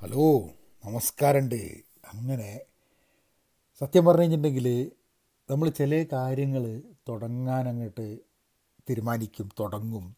[0.00, 0.44] Hello
[0.84, 1.54] നമസ്കാരമുണ്ട്
[2.12, 2.60] അങ്ങനെ
[3.80, 4.92] സത്യം പറഞ്ഞു കഴിഞ്ഞിട്ടുണ്ടെങ്കിൽ
[5.50, 8.18] നമ്മൾ ചില കാര്യങ്ങൾ തുടങ്ങാൻ അങ്ങോട്ട്
[8.90, 10.16] തീരുമാനിക്കും തുടങ്ങും.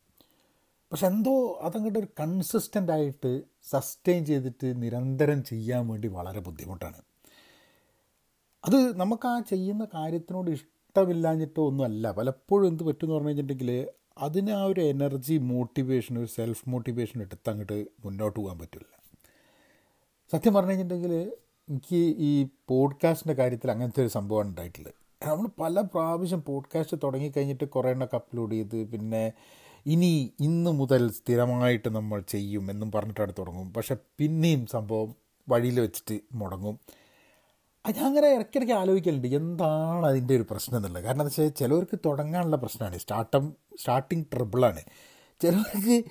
[0.92, 6.96] പക്ഷെ എന്തോ അതങ്ങോട്ട് ഒരു കൺസിസ്റ്റന്റ് ആയിട്ട് സസ്റ്റെയിൻ ചെയ്തിട്ട് നിരന്തരം ചെയ്യാൻ വേണ്ടി വളരെ ബുദ്ധിമുട്ടാണ്.
[8.64, 12.10] അത് നമുക്ക് ആ ചെയ്യുന്ന കാര്യത്തിനോട് ഇഷ്ടമില്ലാഞ്ഞിട്ടോ ഒന്നുമല്ല.
[12.10, 13.88] പലപ്പോഴും എന്ത് പറ്റുമെന്ന് പറഞ്ഞു കഴിഞ്ഞിട്ടുണ്ടെങ്കിൽ
[14.18, 18.97] അതിന് ആ ഒരു എനർജി മോട്ടിവേഷൻ ഒരു സെൽഫ് മോട്ടിവേഷൻ എടുത്ത് അങ്ങോട്ട് മുന്നോട്ട് പോകാൻ പറ്റില്ല.
[20.32, 21.32] സത്യം പറഞ്ഞു കഴിഞ്ഞിട്ടുണ്ടെങ്കിൽ
[21.68, 24.94] എനിക്ക് ഈ പോഡ്കാസ്റ്റിന്റെ കാര്യത്തിൽ അങ്ങനത്തെ ഒരു സംഭവമാണ് ഉണ്ടായിട്ടുള്ളത്
[25.28, 29.32] നമ്മൾ പല പ്രാവശ്യം പോഡ്കാസ്റ്റ് തുടങ്ങിക്കഴിഞ്ഞിട്ട് കുറേ എണ്ണൊക്കെ അപ്ലോഡ് ചെയ്ത് പിന്നെ
[29.86, 33.72] ഇനി ഇന്ന് മുതൽ സ്ഥിരമായിട്ട് നമ്മൾ ചെയ്യും എന്നും പറഞ്ഞിട്ടാണ് തുടങ്ങും.
[33.72, 35.14] പക്ഷെ പിന്നെയും സംഭവം
[35.48, 36.78] വഴിയിൽ വെച്ചിട്ട് മുടങ്ങും.
[37.90, 39.28] ഞാൻ അങ്ങനെ ഇടയ്ക്കിടയ്ക്ക് ആലോചിക്കലുണ്ട്.
[39.28, 41.02] എന്താണ് അതിന്റെ ഒരു പ്രശ്നം എന്നുള്ളത്?
[41.02, 42.98] കാരണം എന്താ വെച്ചാൽ ചിലവർക്ക് തുടങ്ങാനുള്ള പ്രശ്നമാണ്.
[42.98, 44.80] സ്റ്റാർട്ടം സ്റ്റാർട്ടിങ് ട്രിബിളാണ്.
[45.42, 46.04] ചിലവർക്ക്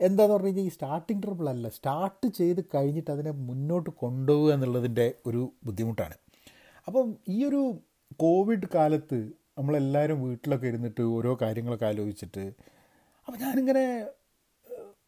[0.00, 1.68] എന്താന്ന് പറഞ്ഞു കഴിഞ്ഞാൽ ഈ സ്റ്റാർട്ടിങ് ട്രബിൾ അല്ല.
[1.68, 6.14] സ്റ്റാർട്ട് ചെയ്ത് കഴിഞ്ഞിട്ട് അതിനെ മുന്നോട്ട് കൊണ്ടുപോകുക എന്നുള്ളതിന്റെ ഒരു ബുദ്ധിമുട്ടാണ്.
[6.86, 7.78] അപ്പം ഈ ഒരു
[8.16, 12.52] കോവിഡ് കാലത്ത് നമ്മളെല്ലാവരും വീട്ടിലൊക്കെ ഇരുന്നിട്ട് ഓരോ കാര്യങ്ങളൊക്കെ ആലോചിച്ചിട്ട്
[13.26, 14.06] അപ്പം ഞാനിങ്ങനെ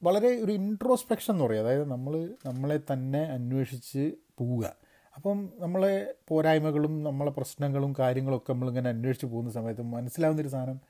[0.02, 1.60] വളരെ ഒരു ഇൻട്രോസ്പെക്ഷൻ എന്ന് പറയും.
[1.60, 4.74] അതായത് നമ്മൾ നമ്മളെ തന്നെ അന്വേഷിച്ച് പോവുക.
[5.16, 10.80] അപ്പം നമ്മളെ പോരായ്മകളും നമ്മളെ പ്രശ്നങ്ങളും കാര്യങ്ങളൊക്കെ നമ്മളിങ്ങനെ അന്വേഷിച്ച് പോകുന്ന സമയത്ത് മനസ്സിലാവുന്നൊരു സാധനം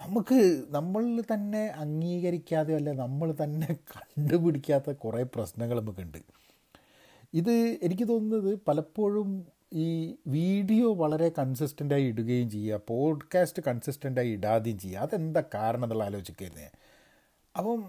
[0.00, 6.18] നമുക്ക് നമ്മൾ തന്നെ അംഗീകരിക്കാതെ അല്ല നമ്മൾ തന്നെ കണ്ടുപിടിക്കാത്ത കുറേ പ്രശ്നങ്ങൾ നമുക്കുണ്ട്.
[7.34, 15.42] ഇത് എനിക്ക് തോന്നുന്നത് പലപ്പോഴും ഈ വീഡിയോ വളരെ കൺസിസ്റ്റന്റായി ഇടുകയും ചെയ്യുക പോഡ്കാസ്റ്റ് കൺസിസ്റ്റന്റായി ഇടാതെയും ചെയ്യുക അതെന്താ
[15.54, 16.68] കാരണം എന്നുള്ള ആലോചിക്കുന്നത്
[17.54, 17.80] അപ്പം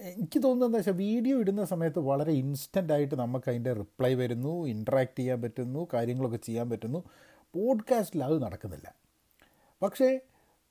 [0.00, 5.42] എനിക്ക് തോന്നുന്നത് എന്താ വെച്ചാൽ വീഡിയോ ഇടുന്ന സമയത്ത് വളരെ ഇൻസ്റ്റന്റായിട്ട് നമുക്ക് അതിന്റെ റിപ്ലൈ വരുന്നു ഇൻട്രാക്ട് ചെയ്യാൻ
[5.42, 7.00] പറ്റുന്നു കാര്യങ്ങളൊക്കെ ചെയ്യാൻ പറ്റുന്നു.
[7.54, 8.88] പോഡ്കാസ്റ്റിൽ അത് നടക്കുന്നില്ല.
[9.82, 10.08] പക്ഷേ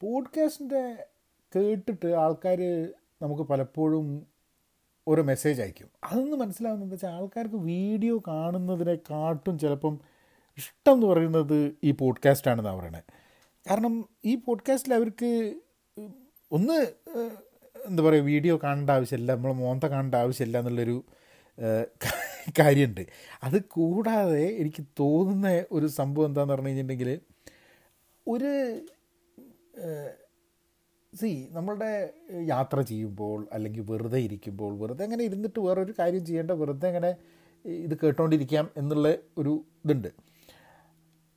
[0.05, 1.05] പോഡ്കാസ്റ്റിന്റെ
[1.55, 2.59] കേട്ടിട്ട് ആൾക്കാർ
[3.21, 4.27] നമുക്ക് പലപ്പോഴും
[5.07, 5.89] ഒരു മെസ്സേജ് അയക്കും.
[6.03, 9.99] അതൊന്ന് മനസ്സിലാവുന്നത് വെച്ചാൽ ആൾക്കാർക്ക് വീഡിയോ കാണുന്നതിനെക്കാട്ടും ചിലപ്പം
[10.57, 13.03] ഇഷ്ടം എന്ന് പറയുന്നത് ഈ പോഡ്കാസ്റ്റാണെന്നാണ് പറയണത്
[13.69, 15.55] കാരണം ഈ പോഡ്കാസ്റ്റിൽ അവർക്ക്
[16.51, 16.77] ഒന്ന്
[17.87, 21.03] എന്താ പറയുക വീഡിയോ കാണേണ്ട ആവശ്യമില്ല നമ്മൾ മോന്ത കാണേണ്ട ആവശ്യമില്ല എന്നുള്ളൊരു
[22.59, 23.05] കാര്യമുണ്ട്.
[23.43, 27.21] അത് കൂടാതെ എനിക്ക് തോന്നുന്ന ഒരു സംഭവം എന്താണെന്ന് പറഞ്ഞു കഴിഞ്ഞിട്ടുണ്ടെങ്കിൽ
[28.27, 28.51] ഒരു
[31.15, 32.13] സി നമ്മളുടെ
[32.43, 37.15] യാത്ര ചെയ്യുമ്പോൾ അല്ലെങ്കിൽ വെറുതെ ഇരിക്കുമ്പോൾ വെറുതെ അങ്ങനെ ഇരുന്നിട്ട് വേറൊരു കാര്യം ചെയ്യേണ്ട വെറുതെ അങ്ങനെ
[37.65, 40.07] ഇത് കേട്ടോണ്ടിരിക്കാം എന്നുള്ള ഒരു ഇതുണ്ട്.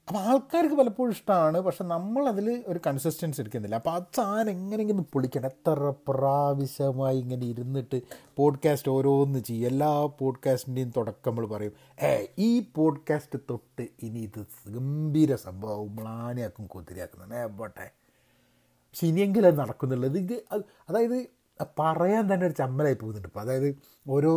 [0.09, 3.75] അപ്പോൾ ആൾക്കാർക്ക് പലപ്പോഴും ഇഷ്ടമാണ് പക്ഷെ നമ്മളതിൽ ഒരു കൺസിസ്റ്റൻസ് എടുക്കുന്നില്ല.
[3.75, 5.47] അപ്പോൾ ആ സാധനം എങ്ങനെയെങ്കിലും പൊളിക്കണം.
[5.47, 8.03] എത്ര പ്രാവശ്യമായി ഇങ്ങനെ ഇരുന്നിട്ട്
[8.37, 9.67] പോഡ്കാസ്റ്റ് ഓരോന്ന് ചെയ്യും.
[9.67, 11.73] എല്ലാ പോഡ്കാസ്റ്റിന്റെയും തുടക്കം നമ്മൾ പറയും.
[12.03, 17.47] ഏ ഈ പോഡ്കാസ്റ്റ് തൊട്ട് ഇനി ഇത് ഗംഭീര സംഭവം മ്ലാനിയാക്കും കുതിരയാക്കുന്നു ഏ
[18.95, 20.37] പക്ഷെ അത് നടക്കുന്നുള്ളത് ഇത്
[20.89, 21.19] അതായത്
[21.87, 23.71] പറയാൻ തന്നെ ഒരു ചമ്മലായി പോകുന്നുണ്ട് ഇപ്പോൾ അതായത്
[24.07, 24.33] ഓരോ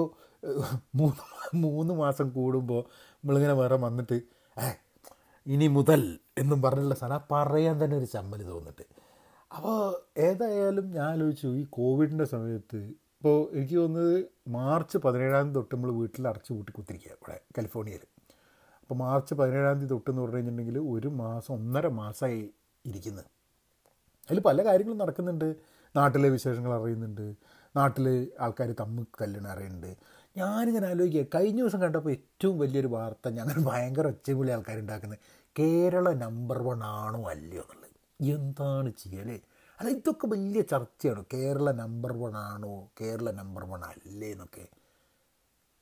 [0.95, 1.23] മൂന്ന്
[1.57, 2.81] മൂന്ന് മാസം കൂടുമ്പോൾ
[3.15, 4.17] നമ്മളിങ്ങനെ വേറെ വന്നിട്ട്
[4.57, 4.69] ഏ
[5.45, 6.01] ഇനി മുതൽ
[6.37, 8.85] എന്നും പറഞ്ഞിട്ടുള്ള സാധനം പറയാൻ തന്നെ ഒരു ചമ്മൽ തോന്നിട്ട്
[9.51, 9.77] അപ്പോൾ
[10.21, 12.79] ഏതായാലും ഞാൻ ആലോചിച്ചു ഈ കോവിഡിന്റെ സമയത്ത്
[13.15, 14.13] ഇപ്പോൾ എനിക്ക് തോന്നുന്നത്
[14.47, 18.05] മാർച്ച് പതിനേഴാം തീയതി തൊട്ട് നമ്മൾ വീട്ടിൽ അടച്ചു പൂട്ടി കുത്തിരിക്കുക ഇവിടെ കാലിഫോർണിയയിൽ
[18.81, 22.39] അപ്പോൾ മാർച്ച് പതിനേഴാം തീയതി തൊട്ട് എന്ന് പറഞ്ഞു കഴിഞ്ഞിട്ടുണ്ടെങ്കിൽ ഒരു മാസം ഒന്നര മാസമായി
[22.85, 23.29] ഇരിക്കുന്നത്
[24.29, 25.55] അതിൽ പല കാര്യങ്ങളും നടക്കുന്നുണ്ട്.
[25.95, 27.33] നാട്ടിലെ വിശേഷങ്ങൾ അറിയുന്നുണ്ട്.
[27.75, 29.95] നാട്ടിൽ ആൾക്കാർ തമ്മിൽ കല്ലിന് അറിയുന്നുണ്ട്.
[30.37, 31.39] ഞാനിങ്ങനെ ആലോചിക്കുക.
[31.39, 35.19] കഴിഞ്ഞ ദിവസം കണ്ടപ്പോൾ ഏറ്റവും വലിയൊരു വാർത്ത ഞങ്ങൾ ഭയങ്കര ഒച്ചപൊളി ആൾക്കാരുണ്ടാക്കുന്നത്
[35.59, 38.39] കേരള നമ്പർ വൺ ആണോ അല്ലയോ എന്നുള്ളത്.
[38.39, 39.39] എന്താണ് ചെയ്യലേ
[39.79, 39.89] അല്ല?
[39.89, 41.25] ഇതൊക്കെ വലിയ ചർച്ചയാണ്?
[41.33, 42.91] കേരള നമ്പർ വൺ ആണോ?
[43.01, 44.67] കേരള നമ്പർ വൺ അല്ലേ എന്നൊക്കെ.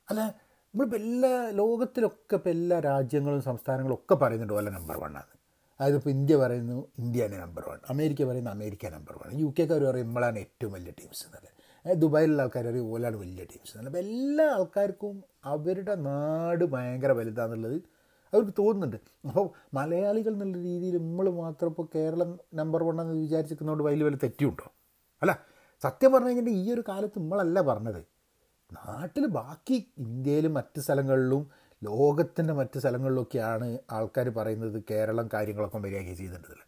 [0.09, 5.38] അല്ല നമ്മളിപ്പോൾ എല്ലാ ലോകത്തിലൊക്കെ ഇപ്പോൾ എല്ലാ രാജ്യങ്ങളും സംസ്ഥാനങ്ങളും ഒക്കെ പറയുന്നുണ്ട് ഓല നമ്പർ വൺ ആണ്
[5.79, 9.83] അതായത് ഇപ്പോൾ ഇന്ത്യ പറയുന്നു ഇന്ത്യ ഇന്ത്യയാണ് നമ്പർ വൺ അമേരിക്ക പറയുന്നു അമേരിക്ക നമ്പർ വൺ യു കെക്കാർ
[9.83, 11.51] പറയും നമ്മളാണ് ഏറ്റവും വലിയ ടീംസ് എന്നല്ലേ
[11.95, 17.77] ദുബായിലുള്ള ആൾക്കാർ പറയും ഓലാണ് വലിയ ടീംസ് എന്നല്ല അപ്പോൾ എല്ലാ ആൾക്കാർക്കും അവരുടെ നാട് ഭയങ്കര വലുതാണെന്നുള്ളത്
[18.33, 18.97] അവർക്ക് തോന്നുന്നുണ്ട്.
[19.27, 24.67] അപ്പോൾ മലയാളികൾ എന്നുള്ള രീതിയിൽ നമ്മൾ മാത്രം ഇപ്പോൾ കേരളം നമ്പർ വൺ എന്ന് വിചാരിച്ചിരിക്കുന്നതുകൊണ്ട് വലിയ വലിയ തെറ്റിയുണ്ടോ
[25.21, 25.33] അല്ല
[25.83, 28.01] സത്യം പറഞ്ഞു കഴിഞ്ഞാൽ ഈ ഒരു കാലത്ത് നമ്മളല്ല പറഞ്ഞത്.
[28.69, 31.43] നാട്ടിൽ ബാക്കി ഇന്ത്യയിലും മറ്റ് സ്ഥലങ്ങളിലും
[31.81, 36.65] ലോകത്തിന്റെ മറ്റ് സ്ഥലങ്ങളിലൊക്കെയാണ് ആൾക്കാർ പറയുന്നത് കേരളം കാര്യങ്ങളൊക്കെ മര്യാദ ചെയ്തിട്ടുള്ളത്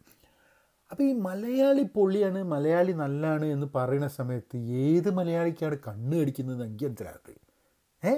[0.90, 7.34] അപ്പോൾ ഈ മലയാളി പൊള്ളിയാണ് മലയാളി നല്ലാണ് എന്ന് പറയുന്ന സമയത്ത് ഏത് മലയാളിക്കാണ് കണ്ണ് കടിക്കുന്നത് എനിക്ക് മനസ്സിലാകത്ത്
[8.02, 8.12] ഏ?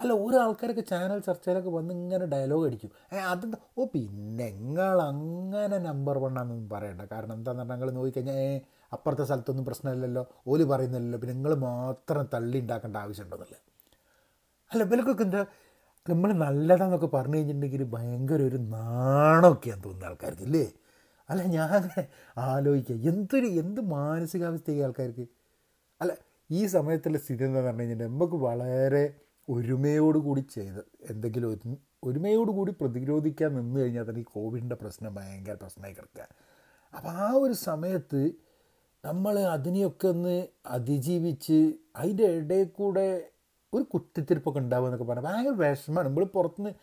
[0.00, 2.90] അല്ല ഓരോ ആൾക്കാരൊക്കെ ചാനൽ ചർച്ചയിലൊക്കെ വന്ന് ഇങ്ങനെ ഡയലോഗ് അടിക്കും.
[3.12, 3.58] ഏ അതെന്താ?
[3.76, 7.02] ഓ പിന്നെ നിങ്ങൾ അങ്ങനെ നമ്പർ വണ്ണാന്നൊന്നും പറയണ്ട.
[7.12, 8.50] കാരണം എന്താണെന്ന് പറഞ്ഞാൽ നിങ്ങൾ നോക്കിക്കഴിഞ്ഞാൽ ഏ
[8.92, 10.22] അപ്പുറത്തെ സ്ഥലത്തൊന്നും പ്രശ്നമില്ലല്ലോ.
[10.46, 11.20] ഓൽ പറയുന്നില്ലല്ലോ.
[11.22, 13.60] പിന്നെ നിങ്ങൾ മാത്രം തള്ളി ഉണ്ടാക്കേണ്ട ആവശ്യമുണ്ടെന്നല്ലേ
[14.70, 15.42] അല്ല ഇവലക്കൊക്കെ എന്താ?
[16.08, 20.72] നമ്മൾ നല്ലതാന്നൊക്കെ പറഞ്ഞു കഴിഞ്ഞിട്ടുണ്ടെങ്കിൽ ഭയങ്കര ഒരു നാണമൊക്കെയാണ് തോന്നുന്ന ആൾക്കാർക്ക് ഇല്ലേ
[21.30, 21.90] അല്ല ഞാൻ
[22.36, 25.26] ആലോചിക്കുക എന്തൊരു എന്ത് മാനസികാവസ്ഥയായി ആൾക്കാർക്ക്?
[26.00, 26.12] അല്ല
[26.50, 29.04] ഈ സമയത്തുള്ള സ്ഥിതി എന്താണെന്ന് പറഞ്ഞു കഴിഞ്ഞാൽ നമുക്ക് വളരെ
[29.48, 36.28] ഒരുമയോടുകൂടി ചെയ്ത് എന്തെങ്കിലും ഒരു ഒരുമയോടുകൂടി പ്രതിരോധിക്കാൻ നിന്ന് കഴിഞ്ഞാൽ തന്നെ ഈ കോവിഡിന്റെ പ്രശ്നം ഭയങ്കര പ്രശ്നമായി കിടക്കുക.
[36.94, 38.20] അപ്പോൾ ആ ഒരു സമയത്ത്
[39.04, 43.30] നമ്മൾ അതിനെയൊക്കെ ഒന്ന് അതിജീവിച്ച് അതിന്റെ ഇടയിൽ കൂടെ
[43.76, 46.08] ഒരു കുത്തിത്തിരിപ്പൊക്കെ ഉണ്ടാവുക എന്നൊക്കെ പറഞ്ഞാൽ ഭയങ്കര വിഷമമാണ്.
[46.08, 46.74] നമ്മൾ പുറത്തുനിന്ന്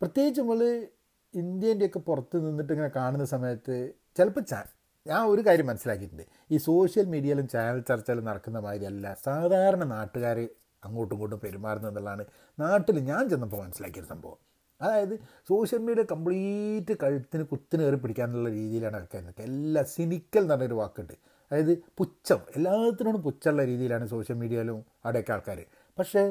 [0.00, 0.86] പ്രത്യേകിച്ച് നമ്മൾ
[1.34, 4.64] ഇന്ത്യന്റെയൊക്കെ പുറത്ത് നിന്നിട്ട് ഇങ്ങനെ കാണുന്ന സമയത്ത് ചിലപ്പോൾ ചാൻ
[5.06, 6.22] ഞാൻ ഒരു കാര്യം മനസ്സിലാക്കിയിട്ടുണ്ട്.
[6.50, 9.16] ഈ സോഷ്യൽ മീഡിയയിലും ചാനൽ ചർച്ചയിലും നടക്കുന്ന മാതിരിയല്ല.
[9.24, 10.48] സാധാരണ നാട്ടുകാർ
[10.84, 12.24] അങ്ങോട്ടും ഇങ്ങോട്ടും പെരുമാറുന്നത് എന്നുള്ളതാണ്
[12.58, 14.38] നാട്ടിൽ ഞാൻ ചെന്നപ്പോൾ മനസ്സിലാക്കിയൊരു സംഭവം.
[14.82, 15.14] അതായത്
[15.48, 21.12] സോഷ്യൽ മീഡിയ കംപ്ലീറ്റ് കഴുത്തിന് കുത്തിന് കയറി പിടിക്കാനുള്ള രീതിയിലാണ് ആൾക്കാർ നിൽക്കുക എല്ലാ സിനിക്കൽ എന്ന് പറഞ്ഞൊരു വാക്കുണ്ട്.
[21.50, 22.40] അതായത് പുച്ഛം.
[22.56, 25.64] എല്ലാത്തിനോടും പുച്ഛമുള്ള രീതിയിലാണ് സോഷ്യൽ മീഡിയയിലും അവിടെയൊക്കെ ആൾക്കാർ
[25.98, 26.22] പക്ഷേ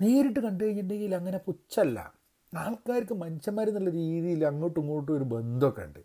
[0.00, 1.98] നേരിട്ട് കണ്ടു കഴിഞ്ഞിട്ടുണ്ടെങ്കിൽ അങ്ങനെ പുച്ഛല്ല.
[2.52, 6.02] ആൾക്കാർക്ക് മനുഷ്യന്മാരെന്നുള്ള രീതിയിൽ അങ്ങോട്ടും ഇങ്ങോട്ടും ഒരു ബന്ധമൊക്കെ ഉണ്ട്.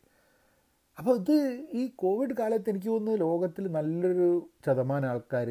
[0.97, 1.37] അപ്പോൾ ഇത്
[1.73, 4.27] ഈ കോവിഡ് കാലത്ത് എനിക്ക് തോന്നുന്നു ലോകത്തിൽ നല്ലൊരു
[4.65, 5.49] ശതമാനം ആൾക്കാർ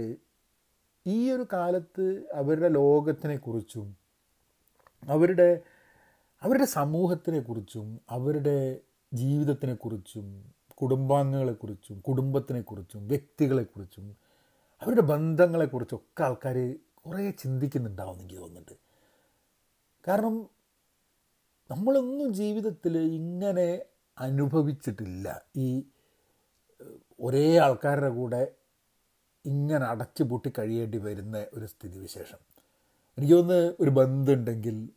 [1.07, 2.05] ഈ ഒരു കാലത്ത്
[2.35, 3.97] അവരുടെ ലോകത്തിനെ കുറിച്ചും
[5.03, 5.49] അവരുടെ
[6.43, 8.57] അവരുടെ സമൂഹത്തിനെക്കുറിച്ചും അവരുടെ
[9.13, 10.27] ജീവിതത്തിനെക്കുറിച്ചും
[10.75, 14.07] കുടുംബാംഗങ്ങളെക്കുറിച്ചും കുടുംബത്തിനെക്കുറിച്ചും വ്യക്തികളെക്കുറിച്ചും
[14.83, 16.57] അവരുടെ ബന്ധങ്ങളെക്കുറിച്ചൊക്കെ ആൾക്കാർ
[17.07, 18.73] കുറേ ചിന്തിക്കുന്നുണ്ടാവും എനിക്ക് തോന്നുന്നുണ്ട്.
[20.09, 20.51] കാരണം
[21.71, 23.83] നമ്മളൊന്നും ജീവിതത്തിൽ ഇങ്ങനെ
[24.19, 25.41] അനുഭവിച്ചിട്ടില്ല.
[25.57, 25.85] ഈ
[27.21, 28.53] ഒരേ ആൾക്കാരുടെ കൂടെ
[29.47, 32.39] ഇങ്ങനെ അടച്ചു പൂട്ടി കഴിയേണ്ടി വരുന്ന ഒരു സ്ഥിതിവിശേഷം.
[33.19, 34.89] എനിക്ക് തോന്നുന്നു ഒരു ബന്ധമുണ്ടെങ്കിൽ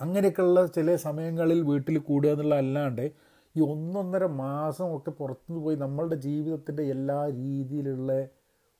[0.00, 3.12] അങ്ങനെയൊക്കെയുള്ള ചില സമയങ്ങളിൽ വീട്ടിൽ കൂടുക എന്നുള്ള അല്ലാണ്ട്
[3.56, 8.28] ഈ ഒന്നൊന്നര മാസമൊക്കെ പുറത്തുനിന്ന് പോയി നമ്മളുടെ ജീവിതത്തിന്റെ എല്ലാ രീതിയിലുള്ള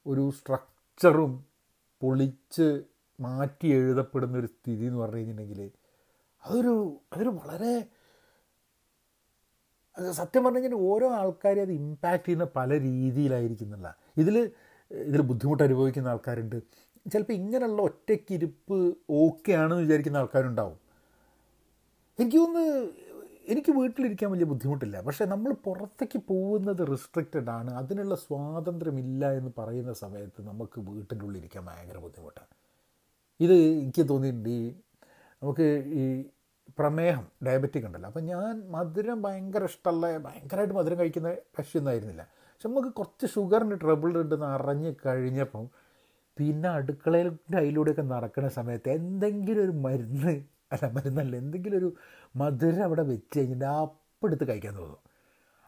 [0.06, 1.49] ഒരു സ്ട്രക്ചറും
[2.00, 2.68] പൊളിച്ച്
[3.20, 5.70] മാറ്റി എഴുതപ്പെടുന്ന ഒരു സ്ഥിതി എന്ന് പറഞ്ഞു കഴിഞ്ഞിട്ടുണ്ടെങ്കിൽ
[6.44, 6.74] അതൊരു
[7.12, 7.72] അതൊരു വളരെ
[10.12, 14.36] സത്യം പറഞ്ഞു കഴിഞ്ഞാൽ ഓരോ ആൾക്കാരെ അത് ഇമ്പാക്റ്റ് ചെയ്യുന്ന പല രീതിയിലായിരിക്കുന്നില്ല ഇതിൽ
[14.90, 16.56] ഇതിൽ ബുദ്ധിമുട്ട് അനുഭവിക്കുന്ന ആൾക്കാരുണ്ട്.
[17.12, 18.78] ചിലപ്പോൾ ഇങ്ങനെയുള്ള ഒറ്റയ്ക്കിരിപ്പ്
[19.10, 20.78] ഓക്കെ ആണെന്ന് വിചാരിക്കുന്ന ആൾക്കാരുണ്ടാവും.
[22.18, 22.38] എനിക്ക്
[23.48, 25.00] എനിക്ക് വീട്ടിലിരിക്കാൻ വലിയ ബുദ്ധിമുട്ടില്ല.
[25.00, 27.70] പക്ഷേ നമ്മൾ പുറത്തേക്ക് പോകുന്നത് റിസ്ട്രിക്റ്റഡ് ആണ്.
[27.70, 32.50] അതിനുള്ള സ്വാതന്ത്ര്യമില്ല എന്ന് പറയുന്ന സമയത്ത് നമുക്ക് വീട്ടിന്റെ ഉള്ളിൽ ഇരിക്കാൻ ഭയങ്കര ബുദ്ധിമുട്ടാണ്
[33.40, 34.60] ഇത് എനിക്ക് തോന്നിയിട്ടുണ്ട് ഈ
[35.42, 36.04] നമുക്ക് ഈ
[36.78, 38.08] പ്രമേഹം ഡയബറ്റിക് ഉണ്ടല്ലോ.
[38.08, 44.46] അപ്പം ഞാൻ മധുരം ഭയങ്കര ഇഷ്ടമുള്ള ഭയങ്കരമായിട്ട് മധുരം കഴിക്കുന്ന കക്ഷിയൊന്നായിരുന്നില്ല പക്ഷെ നമുക്ക് കുറച്ച് ഷുഗറിന്റെ ട്രബിൾ ഉണ്ടെന്ന്
[44.46, 45.68] അറിഞ്ഞ് കഴിഞ്ഞപ്പം
[46.36, 50.34] പിന്നെ അടുക്കളയിന്റെ അതിലൂടെയൊക്കെ നടക്കുന്ന സമയത്ത് എന്തെങ്കിലും ഒരു മരുന്ന്
[50.72, 51.88] അല്ല മരുന്നല്ല എന്തെങ്കിലും ഒരു
[52.40, 55.00] മധുരം അവിടെ വെച്ച് കഴിഞ്ഞിട്ട് അപ്പം എടുത്ത് കഴിക്കാൻ തോന്നും.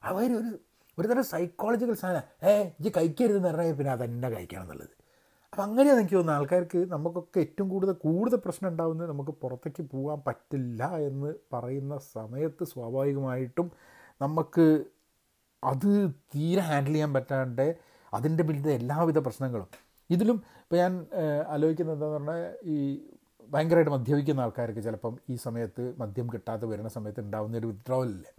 [0.03, 0.51] അവർ ഒരു
[0.99, 2.25] ഒരു തരം സൈക്കോളജിക്കൽ സാധനം.
[2.49, 2.51] ഏ
[2.81, 4.95] ഇത് കഴിക്കരുതെന്ന് പറഞ്ഞാൽ പിന്നെ അതെന്നെ കഴിക്കണം എന്നുള്ളത്.
[5.53, 6.39] അപ്പം അങ്ങനെയാണ് എനിക്ക് തോന്നുന്നത്.
[6.41, 13.69] ആൾക്കാർക്ക് നമുക്കൊക്കെ ഏറ്റവും കൂടുതൽ കൂടുതൽ പ്രശ്നം ഉണ്ടാകുന്നത് നമുക്ക് പുറത്തേക്ക് പോകാൻ പറ്റില്ല എന്ന് പറയുന്ന സമയത്ത് സ്വാഭാവികമായിട്ടും
[14.21, 14.67] നമുക്ക്
[15.63, 15.91] അത്
[16.35, 17.67] തീരെ ഹാൻഡിൽ ചെയ്യാൻ പറ്റാണ്ട്
[18.13, 19.69] അതിന്റെ പിന്നിലെ എല്ലാവിധ പ്രശ്നങ്ങളും.
[20.11, 20.93] ഇതിലും ഇപ്പോൾ ഞാൻ
[21.55, 22.41] ആലോചിക്കുന്നത് എന്താണെന്ന് പറഞ്ഞാൽ
[22.75, 22.77] ഈ
[23.53, 28.33] ഭയങ്കരമായിട്ട് മദ്യപിക്കുന്ന ആൾക്കാർക്ക് ചിലപ്പം ഈ സമയത്ത് മദ്യം കിട്ടാതെ വരുന്ന സമയത്ത് ഉണ്ടാകുന്ന ഒരു വിത്ഡ്രോവലില്ലേ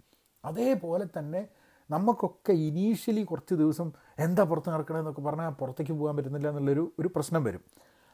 [0.44, 1.42] അതേപോലെ തന്നെ
[1.90, 3.88] നമുക്കൊക്കെ ഇനീഷ്യലി കുറച്ച് ദിവസം
[4.18, 7.62] എന്താ പുറത്ത് നടക്കണമെന്നൊക്കെ പറഞ്ഞാൽ പുറത്തേക്ക് പോകാൻ പറ്റുന്നില്ല എന്നുള്ളൊരു ഒരു പ്രശ്നം വരും.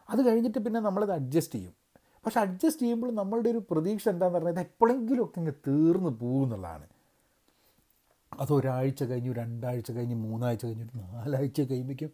[0.08, 1.75] അത് കഴിഞ്ഞിട്ട് പിന്നെ നമ്മളത് അഡ്ജസ്റ്റ് ചെയ്യും.
[2.25, 6.87] പക്ഷെ അഡ്ജസ്റ്റ് ചെയ്യുമ്പോൾ നമ്മളുടെ ഒരു പ്രതീക്ഷ എന്താണെന്ന് പറഞ്ഞാൽ ഇത് എപ്പോഴെങ്കിലുമൊക്കെ ഇങ്ങ് തീർന്നു പോകും എന്നുള്ളതാണ്.
[8.32, 12.12] അത് ഒരാഴ്ച കഴിഞ്ഞു രണ്ടാഴ്ച കഴിഞ്ഞ് മൂന്നാഴ്ച കഴിഞ്ഞു നാലാഴ്ച കഴിയുമ്പോഴേക്കും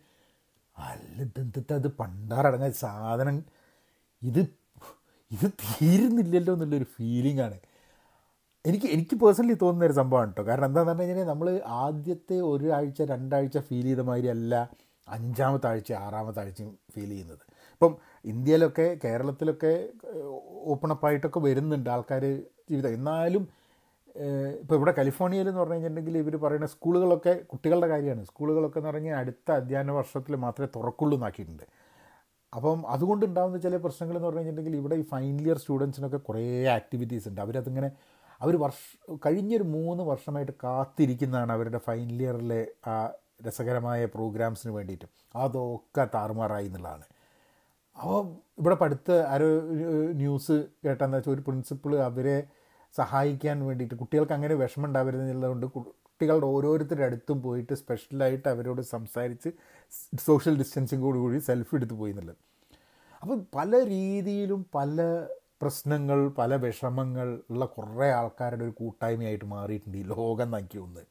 [0.76, 3.36] അല്ല ഇതെന്തിട്ട് അത് പണ്ടാറടങ്ങാൻ സാധനം.
[4.22, 4.40] ഇത്
[5.34, 7.56] ഇത് തീരുന്നില്ലല്ലോ എന്നുള്ളൊരു ഫീലിംഗ് ആണ്.
[8.64, 13.58] എനിക്ക് എനിക്ക് പേഴ്സണലി തോന്നുന്ന ഒരു സംഭവമാണ് കേട്ടോ കാരണം എന്താണെന്ന് പറഞ്ഞു കഴിഞ്ഞാൽ നമ്മൾ ആദ്യത്തെ ഒരാഴ്ച രണ്ടാഴ്ച
[13.58, 14.54] ഫീൽ ചെയ്ത മാതിരി അല്ല
[15.08, 17.42] അഞ്ചാമത്തെ ആഴ്ച ആറാമത്തെ ആഴ്ചയും ഫീൽ ചെയ്യുന്നത്.
[17.74, 17.92] ഇപ്പം
[18.24, 19.72] ഇന്ത്യയിലൊക്കെ കേരളത്തിലൊക്കെ
[20.72, 22.24] ഓപ്പൺ അപ്പായിട്ടൊക്കെ വരുന്നുണ്ട് ആൾക്കാർ
[22.70, 22.90] ജീവിതം.
[22.98, 23.44] എന്നാലും
[24.60, 28.22] ഇപ്പോൾ ഇവിടെ കാലിഫോർണിയയിൽ എന്ന് പറഞ്ഞു കഴിഞ്ഞിട്ടുണ്ടെങ്കിൽ ഇവർ പറയുന്ന സ്കൂളുകളൊക്കെ കുട്ടികളുടെ കാര്യമാണ്.
[28.24, 31.66] സ്കൂളുകളൊക്കെ എന്ന് പറഞ്ഞാൽ അടുത്ത അധ്യയന വർഷത്തിൽ മാത്രമേ തുറക്കുള്ളൂ എന്നാക്കിയിട്ടുണ്ട്.
[32.56, 37.28] അപ്പം അതുകൊണ്ട് അതുകൊണ്ടുണ്ടാകുന്ന ചില പ്രശ്നങ്ങൾ എന്ന് പറഞ്ഞു കഴിഞ്ഞിട്ടുണ്ടെങ്കിൽ ഇവിടെ ഈ ഫൈനൽ ഇയർ സ്റ്റുഡൻസിനൊക്കെ കുറേ ആക്ടിവിറ്റീസ്
[37.28, 37.40] ഉണ്ട്.
[37.40, 37.90] അവരതിങ്ങനെ
[38.40, 38.76] അവർ വർഷ
[39.26, 43.12] കഴിഞ്ഞൊരു മൂന്ന് വർഷമായിട്ട് കാത്തിരിക്കുന്നതാണ് അവരുടെ ഫൈനൽ ഇയറിലെ ആ
[43.46, 45.04] രസകരമായ പ്രോഗ്രാംസിന് വേണ്ടിയിട്ട്.
[45.36, 47.04] അതൊക്കെ താറുമാറായി എന്നുള്ളതാണ്.
[47.96, 48.20] അപ്പോൾ
[48.58, 49.46] ഇവിടെ പഠിത്ത ആരോ
[50.12, 52.36] ന്യൂസ് കേട്ടെന്ന് വെച്ചാൽ ഒരു പ്രിൻസിപ്പിൾ അവരെ
[52.96, 55.66] സഹായിക്കാൻ വേണ്ടിയിട്ട് കുട്ടികൾക്ക് അങ്ങനെ വിഷമം ഉണ്ടാവരുതെന്നുള്ളതുകൊണ്ട്
[56.16, 59.48] കുട്ടികളുടെ ഓരോരുത്തരുടെ അടുത്തും പോയിട്ട് സ്പെഷ്യലായിട്ട് അവരോട് സംസാരിച്ച്
[60.26, 62.38] സോഷ്യൽ ഡിസ്റ്റൻസിങ്ങോട് കൂടി സെൽഫി എടുത്ത് പോയി എന്നുള്ളത്.
[63.22, 64.96] അപ്പം പല രീതിയിലും പല
[65.62, 71.02] പ്രശ്നങ്ങൾ പല വിഷമങ്ങൾ ഉള്ള കുറേ ആൾക്കാരുടെ ഒരു കൂട്ടായ്മയായിട്ട് മാറിയിട്ടുണ്ട് ഈ ലോകം നക്കി ഒന്ന്.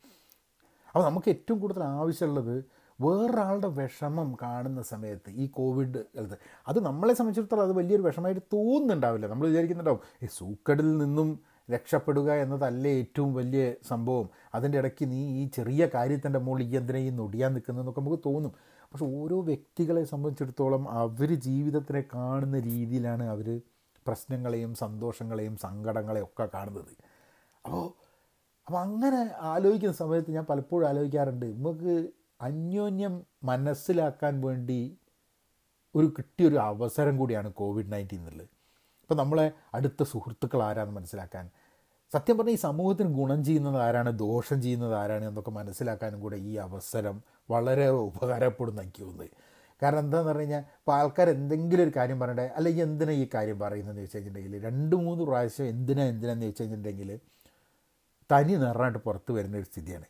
[0.87, 2.55] അപ്പോൾ നമുക്ക് ഏറ്റവും കൂടുതൽ ആവശ്യമുള്ളത്
[2.99, 9.27] വേറൊരാളുടെ വിഷമം കാണുന്ന സമയത്ത് ഈ കോവിഡ് കാലത്ത് അത് നമ്മളെ സംബന്ധിച്ചിടത്തോളം അത് വലിയൊരു വിഷമമായിട്ട് തോന്നുന്നുണ്ടാവില്ല.
[9.27, 11.29] നമ്മൾ വിചാരിക്കുന്നുണ്ടാവും ഈ സൂക്കടിൽ നിന്നും
[11.71, 14.29] രക്ഷപ്പെടുക എന്നതല്ലേ ഏറ്റവും വലിയ സംഭവം.
[14.55, 18.51] അതിന്റെ ഇടയ്ക്ക് നീ ഈ ചെറിയ കാര്യത്തിന്റെ മുകളിൽ എന്തിനാ ഈ നൊടിയാൻ നിൽക്കുന്നതെന്നൊക്കെ നമുക്ക് തോന്നും.
[18.91, 23.61] പക്ഷെ ഓരോ വ്യക്തികളെ സംബന്ധിച്ചിടത്തോളം അവർ ജീവിതത്തിനെ കാണുന്ന രീതിയിലാണ് അവർ
[24.07, 26.93] പ്രശ്നങ്ങളെയും സന്തോഷങ്ങളെയും സങ്കടങ്ങളെയും ഒക്കെ കാണുന്നത്.
[27.65, 27.85] അപ്പോൾ
[28.67, 32.09] അപ്പോൾ അങ്ങനെ ആലോചിക്കുന്ന സമയത്ത് ഞാൻ പലപ്പോഴും ആലോചിക്കാറുണ്ട് നമുക്ക്
[32.41, 34.97] അന്യോന്യം മനസ്സിലാക്കാൻ വേണ്ടി
[35.95, 38.54] ഒരു കിട്ടിയൊരു അവസരം കൂടിയാണ് കോവിഡ് നയന്റീൻ എന്നുള്ളത്.
[39.05, 41.49] ഇപ്പോൾ നമ്മളെ അടുത്ത സുഹൃത്തുക്കൾ ആരാന്ന് മനസ്സിലാക്കാൻ?
[42.13, 44.09] സത്യം പറഞ്ഞാൽ ഈ സമൂഹത്തിന് ഗുണം ചെയ്യുന്നത് ആരാണ്?
[44.09, 49.29] ദോഷം ചെയ്യുന്നത് ആരാണ് എന്നൊക്കെ മനസ്സിലാക്കാനും കൂടെ ഈ അവസരം വളരെ ഉപകാരപ്പെടുന്ന എനിക്ക് തോന്നുന്നത്
[49.81, 52.47] കാരണം എന്താണെന്ന് പറഞ്ഞു കഴിഞ്ഞാൽ ഇപ്പോൾ ആൾക്കാർ എന്തെങ്കിലും ഒരു കാര്യം പറയണ്ടേ?
[52.55, 57.19] അല്ലെങ്കിൽ എന്തിനാ ഈ കാര്യം പറയുന്നതെന്ന് ചോദിച്ചു കഴിഞ്ഞിട്ടുണ്ടെങ്കിൽ രണ്ട് മൂന്ന് പ്രാവശ്യം എന്തിനാ എന്തിനാന്ന് ചോദിച്ചു കഴിഞ്ഞിട്ടുണ്ടെങ്കിൽ
[58.31, 60.05] തനി നിറഞ്ഞിട്ട് പുറത്ത് വരുന്ന ഒരു സ്ഥിതിയാണ്.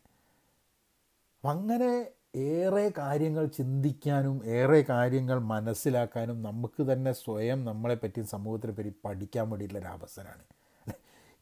[1.36, 8.94] അപ്പം അങ്ങനെ ഏറെ കാര്യങ്ങൾ ചിന്തിക്കാനും ഏറെ കാര്യങ്ങൾ മനസ്സിലാക്കാനും നമുക്ക് തന്നെ സ്വയം നമ്മളെ പറ്റി സമൂഹത്തിനെ പറ്റി
[9.06, 10.44] പഠിക്കാൻ വേണ്ടിയിട്ടുള്ള അവസരമാണ്.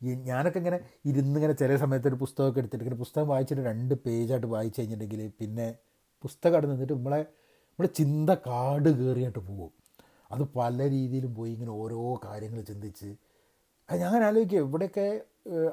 [0.02, 5.32] ഞാനൊക്കെ ഇങ്ങനെ ഇരുന്നിങ്ങനെ ചില സമയത്ത് ഒരു പുസ്തകമൊക്കെ എടുത്തിട്ട് ഇങ്ങനെ പുസ്തകം വായിച്ചിട്ട് രണ്ട് പേജായിട്ട് വായിച്ചു കഴിഞ്ഞിട്ടുണ്ടെങ്കിൽ
[5.40, 5.76] പിന്നെ
[6.24, 9.72] പുസ്തകം അവിടെ നിന്നിട്ട് നമ്മളെ നമ്മുടെ ചിന്ത കാട് കയറിയായിട്ട് പോകും.
[10.32, 13.10] അത് പല രീതിയിലും പോയി ഇങ്ങനെ ഓരോ കാര്യങ്ങൾ ചിന്തിച്ച്.
[13.90, 14.60] ഞാൻ ആലോചിക്കുക.
[14.60, 15.08] ഇവിടെയൊക്കെ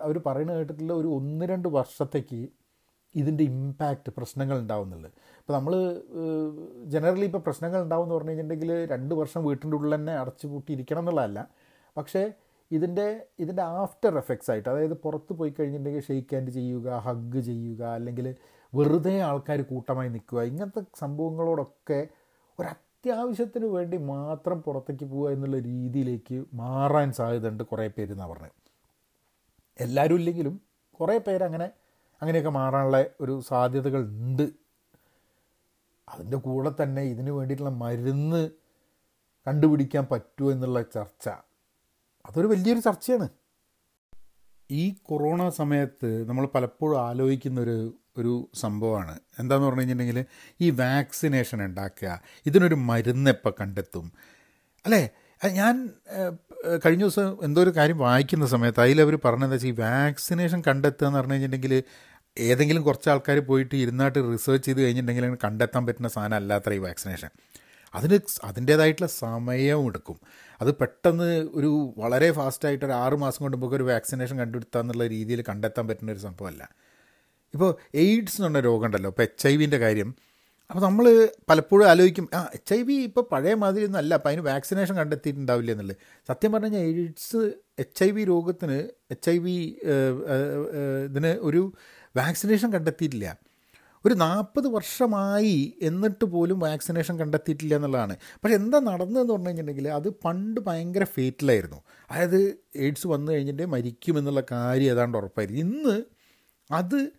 [0.03, 2.49] അവർ പറയുന്നത് കേട്ടിട്ടുള്ള ഒരു ഒന്ന് രണ്ട് വർഷത്തേക്ക്
[3.15, 5.73] ഇതിന്റെ ഇമ്പാക്റ്റ് പ്രശ്നങ്ങൾ ഉണ്ടാവുന്നുള്ളത് ഇപ്പോൾ നമ്മൾ
[6.85, 11.49] ജനറലി ഇപ്പോൾ പ്രശ്നങ്ങൾ ഉണ്ടാവും എന്ന് പറഞ്ഞു കഴിഞ്ഞിട്ടുണ്ടെങ്കിൽ രണ്ട് വർഷം വീട്ടിന്റെ ഉള്ളിൽ തന്നെ അടച്ചു പൂട്ടിയിരിക്കണം എന്നുള്ളതല്ല.
[11.97, 12.33] പക്ഷേ
[12.71, 18.35] ഇതിന്റെ ഇതിന്റെ ആഫ്റ്റർ എഫക്ട്സ് ആയിട്ട് അതായത് പുറത്ത് പോയി കഴിഞ്ഞിട്ടുണ്ടെങ്കിൽ ഷെയ്ക്ക് ഹാൻഡ് ചെയ്യുക ഹഗ് ചെയ്യുക അല്ലെങ്കിൽ
[18.75, 22.09] വെറുതെ ആൾക്കാർ കൂട്ടമായി നിൽക്കുക ഇങ്ങനത്തെ സംഭവങ്ങളോടൊക്കെ
[22.59, 28.57] ഒരു അത്യാവശ്യത്തിന് വേണ്ടി മാത്രം പുറത്തേക്ക് പോവുക എന്നുള്ള രീതിയിലേക്ക് മാറാൻ സാധ്യതയുണ്ട് കുറേ പേര് എന്നാണ് പറഞ്ഞത്
[29.79, 30.61] എല്ലാവരും ഇല്ലെങ്കിലും
[31.01, 31.80] കുറേ പേരങ്ങനെ
[32.21, 34.51] അങ്ങനെയൊക്കെ മാറാനുള്ള ഒരു സാധ്യതകൾ ഉണ്ട്.
[36.09, 38.51] അതിന്റെ കൂടെ തന്നെ ഇതിന് വേണ്ടിയിട്ടുള്ള മരുന്ന്
[39.47, 41.29] കണ്ടുപിടിക്കാൻ പറ്റുമോ എന്നുള്ള ചർച്ച.
[42.27, 43.29] അതൊരു വലിയൊരു ചർച്ചയാണ്.
[44.71, 49.21] ഈ കൊറോണ സമയത്ത് നമ്മൾ പലപ്പോഴും ആലോചിക്കുന്നൊരു ഒരു സംഭവമാണ്.
[49.39, 50.25] എന്താന്ന് പറഞ്ഞു കഴിഞ്ഞിട്ടുണ്ടെങ്കിൽ
[50.61, 54.13] ഈ വാക്സിനേഷൻ ഉണ്ടാക്കുക ഇതിനൊരു മരുന്ന് എപ്പോൾ കണ്ടെത്തും.
[54.85, 55.11] അല്ലേ?
[55.53, 55.91] ഞാൻ
[56.85, 61.33] കഴിഞ്ഞ ദിവസം എന്തോ ഒരു കാര്യം വായിക്കുന്ന സമയത്ത് അതിലവർ പറഞ്ഞതെന്ന് വെച്ചാൽ ഈ വാക്സിനേഷൻ കണ്ടെത്തുക എന്ന് പറഞ്ഞു
[61.33, 61.83] കഴിഞ്ഞിട്ടുണ്ടെങ്കിൽ
[62.37, 67.29] ഏതെങ്കിലും കുറച്ച് ആൾക്കാർ പോയിട്ട് ഇരുന്നായിട്ട് റിസർച്ച് ചെയ്ത് കഴിഞ്ഞിട്ടുണ്ടെങ്കിൽ കണ്ടെത്താൻ പറ്റുന്ന സാധനം അല്ലാത്ത ഈ വാക്സിനേഷൻ
[67.95, 70.21] അതിന് അതിന്റേതായിട്ടുള്ള സമയവും എടുക്കും.
[70.61, 75.89] അത് പെട്ടെന്ന് ഒരു വളരെ ഫാസ്റ്റായിട്ട് ഒരു ആറ് മാസം കൊണ്ട് നമുക്ക് ഒരു വാക്സിനേഷൻ കണ്ടുപിടുത്താന്നുള്ള രീതിയിൽ കണ്ടെത്താൻ
[75.89, 76.71] പറ്റുന്ന ഒരു സംഭവമല്ല.
[77.55, 80.15] ഇപ്പോൾ എയ്ഡ്സ് എന്ന് പറഞ്ഞ രോഗം ഉണ്ടല്ലോ ഇപ്പോൾ എച്ച് ഐ വിന്റെ കാര്യം.
[80.71, 84.43] അപ്പോൾ നമ്മൾ പലപ്പോഴും ആലോചിക്കും ആ എച്ച് ഐ വി ഇപ്പോൾ പഴയ മാതിരി ഒന്നും അല്ല അപ്പോൾ അതിന്
[84.43, 85.97] വാക്സിനേഷൻ കണ്ടെത്തിയിട്ടുണ്ടാവില്ല എന്നുള്ളത്.
[86.29, 89.79] സത്യം പറഞ്ഞു കഴിഞ്ഞാൽ എയ്ഡ്സ് എച്ച് ഐ വി രോഗത്തിന് എച്ച് ഐ വി
[91.09, 91.73] ഇതിന് ഒരു
[92.17, 93.37] വാക്സിനേഷൻ കണ്ടെത്തിയിട്ടില്ല.
[94.07, 98.17] ഒരു നാൽപ്പത് വർഷമായി എന്നിട്ട് പോലും വാക്സിനേഷൻ കണ്ടെത്തിയിട്ടില്ല എന്നുള്ളതാണ്.
[98.45, 101.83] പക്ഷെ എന്താ നടന്നതെന്ന് പറഞ്ഞു കഴിഞ്ഞിട്ടുണ്ടെങ്കിൽ അത് പണ്ട് ഭയങ്കര ഫേറ്റിലായിരുന്നു.
[102.11, 105.61] അതായത് എയ്ഡ്സ് വന്നു കഴിഞ്ഞിട്ട് മരിക്കുമെന്നുള്ള കാര്യം ഏതാണ്ട് ഉറപ്പായിരുന്നു.
[105.61, 106.03] ഇന്ന്
[106.71, 107.11] അത്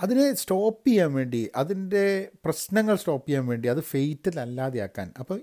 [0.00, 5.12] അതിനെ സ്റ്റോപ്പ് ചെയ്യാൻ വേണ്ടി അതിന്റെ പ്രശ്നങ്ങൾ സ്റ്റോപ്പ് ചെയ്യാൻ വേണ്ടി അത് ഫെയ്റ്റൽ അല്ലാതെയാക്കാൻ.
[5.18, 5.40] അപ്പോൾ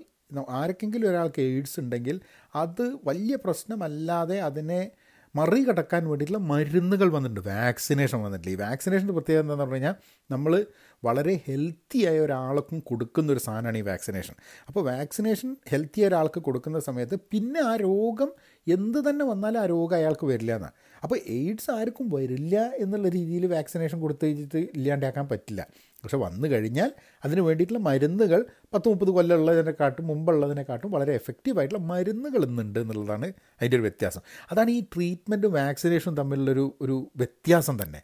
[0.48, 2.20] ആർക്കെങ്കിലും ഒരാൾക്ക് എയ്ഡ്സ് ഉണ്ടെങ്കിൽ
[2.54, 4.90] അത് വലിയ പ്രശ്നമല്ലാതെ അതിനെ
[5.36, 7.48] മറികടക്കാൻ വേണ്ടിയിട്ടുള്ള മരുന്നുകൾ വന്നിട്ടുണ്ട്.
[7.48, 8.56] വാക്സിനേഷൻ വന്നിട്ടില്ല.
[8.56, 9.94] ഈ വാക്സിനേഷന്റെ പ്രത്യേകത എന്താണെന്ന് പറഞ്ഞു കഴിഞ്ഞാൽ
[10.30, 10.66] നമ്മൾ
[11.02, 14.34] വളരെ ഹെൽത്തി ആയ ഒരാൾക്കും കൊടുക്കുന്ന ഒരു സാധനമാണ് ഈ വാക്സിനേഷൻ
[14.68, 18.30] അപ്പോൾ വാക്സിനേഷൻ ഹെൽത്തി ആയ ഒരാൾക്ക് കൊടുക്കുന്ന സമയത്ത് പിന്നെ ആ രോഗം
[18.66, 24.00] എന്ത് തന്നെ വന്നാലും ആ രോഗം അയാൾക്ക് വരില്ല എന്നാണ് അപ്പോൾ എയ്ഡ്സ് ആർക്കും വരില്ല എന്നുള്ള രീതിയിൽ വാക്സിനേഷൻ
[24.00, 25.62] കൊടുത്തു കഴിഞ്ഞിട്ട് ഇല്ലാണ്ടാക്കാൻ പറ്റില്ല.
[26.02, 26.90] പക്ഷെ വന്നു കഴിഞ്ഞാൽ
[27.24, 33.28] അതിന് വേണ്ടിയിട്ടുള്ള മരുന്നുകൾ പത്ത് മുപ്പത് കൊല്ലമുള്ളതിനെക്കാട്ടും മുമ്പുള്ളതിനെക്കാട്ടും വളരെ എഫക്റ്റീവായിട്ടുള്ള മരുന്നുകൾ ഇന്നുണ്ട് എന്നുള്ളതാണ്
[33.60, 34.22] അതിന്റെ ഒരു വ്യത്യാസം.
[34.50, 38.02] അതാണ് ഈ ട്രീറ്റ്മെന്റും വാക്സിനേഷനും തമ്മിലുള്ളൊരു ഒരു വ്യത്യാസം തന്നെ.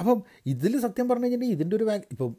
[0.00, 2.30] അപ്പം ഇതിൽ സത്യം പറഞ്ഞു കഴിഞ്ഞിട്ടുണ്ടെങ്കിൽ ഇതിന്റെ ഒരു ഇപ്പം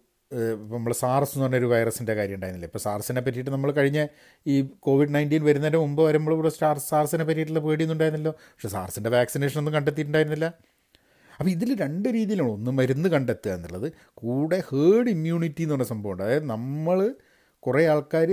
[0.74, 2.68] നമ്മൾ സാർസ് എന്ന് പറഞ്ഞൊരു വൈറസിന്റെ കാര്യം ഉണ്ടായിരുന്നില്ല?
[2.72, 4.00] ഇപ്പോൾ സാർസിനെ പറ്റിയിട്ട് നമ്മൾ കഴിഞ്ഞ
[4.46, 8.32] ഈ കോവിഡ് നയന്റീൻ വരുന്നതിന് മുമ്പ് വരുമ്പോൾ ഇവിടെ സ്റ്റാർ സാർസിനെ പറ്റിയിട്ടുള്ള പേടിയൊന്നും ഉണ്ടായിരുന്നല്ലോ.
[8.32, 10.46] പക്ഷേ സാർസിന്റെ വാക്സിനേഷൻ ഒന്നും കണ്ടെത്തിയിട്ടുണ്ടായിരുന്നില്ല.
[11.40, 16.48] അപ്പോൾ ഇതിൽ രണ്ട് രീതിയിലാണ് ഒന്ന് മരുന്ന് കണ്ടെത്തുക എന്നുള്ളത് കൂടെ ഹേർഡ് ഇമ്മ്യൂണിറ്റി എന്ന് പറഞ്ഞ സംഭവമുണ്ട് അതായത്
[16.50, 17.16] നമ്മൾ
[17.64, 18.30] കുറേ ആൾക്കാർ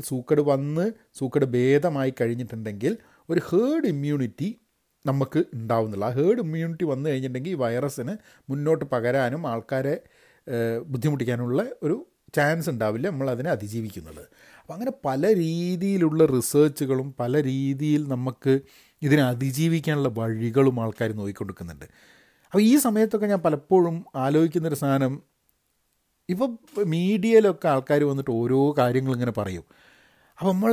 [0.00, 2.96] സൂക്കട് വന്ന് സൂക്കട് ഭേദമായി കഴിഞ്ഞിട്ടുണ്ടെങ്കിൽ
[3.28, 4.48] ഒരു ഹേർഡ് ഇമ്മ്യൂണിറ്റി
[5.06, 6.04] നമുക്ക് ഉണ്ടാവുന്നില്ല.
[6.04, 8.16] ആ ഹേർഡ് ഇമ്മ്യൂണിറ്റി വന്നു കഴിഞ്ഞിട്ടുണ്ടെങ്കിൽ ഈ വൈറസിന്
[8.50, 10.00] മുന്നോട്ട് പകരാനും ആൾക്കാരെ
[10.86, 13.08] ബുദ്ധിമുട്ടിക്കാനുള്ള ഒരു ചാൻസ് ഉണ്ടാവില്ല.
[13.08, 14.22] നമ്മൾ അതിനെ അതിജീവിക്കുന്നത്.
[14.60, 18.60] അപ്പോൾ അങ്ങനെ പല രീതിയിലുള്ള റിസർച്ചുകളും പല രീതിയിൽ നമുക്ക്
[19.02, 21.84] ഇതിനെ അതിജീവിക്കാനുള്ള വഴികളും ആൾക്കാർ നോക്കിക്കൊടുക്കുന്നുണ്ട്.
[22.46, 25.22] അപ്പോൾ ഈ സമയത്തൊക്കെ ഞാൻ പലപ്പോഴും ആലോചിക്കുന്നൊരു സാധനം
[26.28, 29.64] ഇപ്പം മീഡിയയിലൊക്കെ ആൾക്കാർ വന്നിട്ട് ഓരോ കാര്യങ്ങൾ ഇങ്ങനെ പറയും.
[30.40, 30.72] അപ്പോൾ നമ്മൾ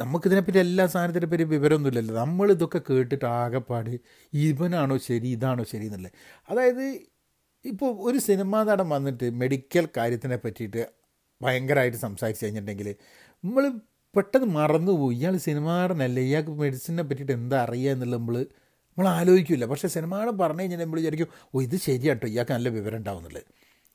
[0.00, 2.14] നമുക്കിതിനെപ്പറ്റി എല്ലാ സാധനത്തിനെ പറ്റി വിവരമൊന്നുമില്ലല്ലോ.
[2.22, 3.90] നമ്മൾ ഇതൊക്കെ കേട്ടിട്ട് ആകെപ്പാട്
[4.32, 6.10] ഇവനാണോ ശരി ഇതാണോ ശരി എന്നല്ലേ.
[6.48, 6.84] അതായത്
[7.64, 10.82] ഇപ്പോൾ ഒരു സിനിമാ നടൻ വന്നിട്ട് മെഡിക്കൽ കാര്യത്തിനെ പറ്റിയിട്ട്
[11.40, 12.88] ഭയങ്കരമായിട്ട് സംസാരിച്ച് കഴിഞ്ഞിട്ടുണ്ടെങ്കിൽ
[13.44, 13.64] നമ്മൾ
[14.14, 15.16] പെട്ടെന്ന് മറന്നുപോയി.
[15.18, 18.36] ഇയാൾ സിനിമാ നടനല്ലേ ഇയാൾക്ക് മെഡിസിനെ പറ്റിയിട്ട് എന്താ അറിയുക എന്നുള്ളത് നമ്മൾ
[18.98, 23.46] നമ്മൾ ആലോചിക്കില്ല പക്ഷേ നടൻ പറഞ്ഞു കഴിഞ്ഞാൽ നമ്മൾ വിചാരിക്കും ഓ ഇത് ശരിയാട്ടോ ഇയാൾക്ക് നല്ല വിവരം ഉണ്ടാവുന്നുള്ളത്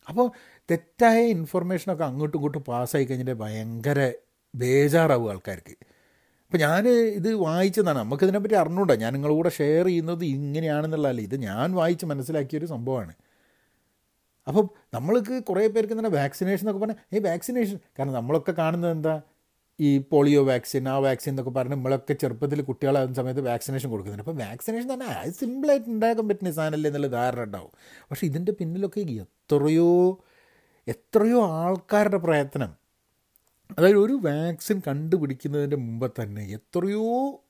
[0.07, 0.27] അപ്പോൾ
[0.69, 3.99] തെറ്റായ ഇൻഫർമേഷനൊക്കെ അങ്ങോട്ടും ഇങ്ങോട്ടും പാസ്സായി കഴിഞ്ഞിട്ട് ഭയങ്കര
[4.55, 5.75] ബേജാറാവും ആൾക്കാർക്ക്.
[6.45, 7.97] അപ്പോൾ ഞാൻ ഇത് വായിച്ചതാണ്.
[7.97, 8.95] നമുക്കിതിനെപ്പറ്റി അറിഞ്ഞൂടാ.
[8.95, 11.21] ഞാൻ നിങ്ങളുടെ കൂടെ ഷെയർ ചെയ്യുന്നത് ഇങ്ങനെയാണെന്നുള്ളതല്ല.
[11.21, 13.13] ഇത് ഞാൻ വായിച്ച് മനസ്സിലാക്കിയൊരു സംഭവമാണ്.
[14.47, 19.21] അപ്പോൾ നമ്മൾക്ക് കുറേ പേർക്ക് തന്നെ വാക്സിനേഷൻ എന്നൊക്കെ പറഞ്ഞാൽ ഈ വാക്സിനേഷൻ കാരണം നമ്മളൊക്കെ കാണുന്നത് എന്താ?
[19.81, 24.29] ഈ പോളിയോ വാക്സിൻ ആ വാക്സിൻ എന്നൊക്കെ പറഞ്ഞ് നമ്മളൊക്കെ ചെറുപ്പത്തിൽ കുട്ടികളാകുന്ന സമയത്ത് വാക്സിനേഷൻ കൊടുക്കുന്നുണ്ട്.
[24.29, 27.71] അപ്പോൾ വാക്സിനേഷൻ തന്നെ അത് സിമ്പിളായിട്ട് ഉണ്ടാക്കാൻ പറ്റുന്ന സാധനമല്ലേ എന്നുള്ള ധാരണ ഉണ്ടാവും.
[28.11, 30.19] പക്ഷേ ഇതിന്റെ പിന്നിലൊക്കെ എത്രയോ
[30.87, 32.88] എത്രയോ ആൾക്കാരുടെ പ്രയത്നം
[33.77, 37.43] അതായത് ഒരു വാക്സിൻ കണ്ടുപിടിക്കുന്നതിന്റെ മുമ്പ് തന്നെ എത്രയോ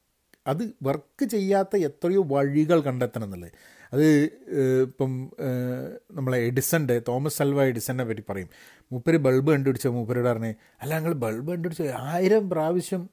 [0.48, 3.52] അത് വർക്ക് ചെയ്യാത്ത എത്രയോ വഴികൾ കണ്ടെത്തണം എന്നുള്ളത്.
[3.94, 4.06] അത്
[4.82, 5.32] ഇപ്പം
[6.12, 8.50] നമ്മളെ എഡിസന്റെ തോമസ് അൽവ എഡിസനെ പറ്റി പറയും.
[8.92, 9.88] മൂപ്പര് ബൾബ് കണ്ടുപിടിച്ച?
[9.88, 11.82] മൂപ്പരോട് പറഞ്ഞേ അല്ല ഞങ്ങൾ ബൾബ് കണ്ടുപിടിച്ച?
[11.82, 13.10] ആയിരം പ്രാവശ്യം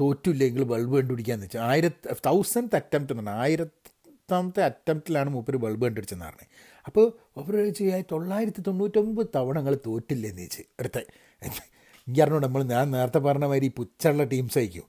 [0.00, 6.48] തോറ്റില്ലെങ്കിൽ ബൾബ് കണ്ടുപിടിക്കാന്ന് വെച്ചാൽ ആയിരത്തി തൗസൻഡ് അറ്റംപ്റ്റ് എന്ന് പറഞ്ഞാൽ ആയിരത്താമത്തെ അറ്റംപ്റ്റിലാണ് മൂപ്പര് ബൾബ് കണ്ടുപിടിച്ചെന്ന് പറഞ്ഞത്
[6.86, 10.98] അപ്പോൾ മൂപ്പര് ചോദിച്ചു തൊള്ളായിരത്തി തൊണ്ണൂറ്റൊമ്പത് തവണ ഞങ്ങൾ തോറ്റില്ലെന്ന് ചോദിച്ചു അടുത്ത.
[12.08, 14.86] എനിക്ക് അറിഞ്ഞോ നമ്മൾ ഞാൻ നേരത്തെ പറഞ്ഞ മാതിരി പുച്ചുള്ള ടീംസ് ആയിരിക്കും.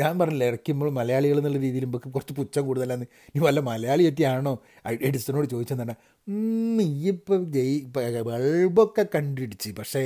[0.00, 4.52] ഞാൻ പറഞ്ഞില്ല ഇറക്കുമ്പോൾ മലയാളികൾ എന്നുള്ള രീതിയിൽ നമുക്ക് കുറച്ച് പുച്ഛം കൂടുതലാണ് ഇനി വല്ല മലയാളി പറ്റിയാണോ?
[5.08, 5.94] എഡിസനോട് ചോദിച്ചെന്നാണ്
[6.78, 7.76] നീ ഇപ്പോൾ ജയി
[8.26, 10.02] ബൾബൊക്കെ കണ്ടുപിടിച്ച് പക്ഷേ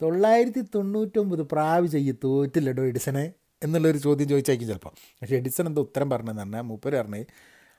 [0.00, 3.24] തൊള്ളായിരത്തി തൊണ്ണൂറ്റൊമ്പത് പ്രാവ് ചെയ്യ തോറ്റില്ലടോ എഡിസനെ
[3.62, 7.22] എന്നുള്ളൊരു ചോദ്യം ചോദിച്ചായിരിക്കും ചിലപ്പോൾ പക്ഷേ എഡിസൺ എന്താ ഉത്തരം പറഞ്ഞതെന്ന് പറഞ്ഞാൽ മൂപ്പര് പറഞ്ഞേ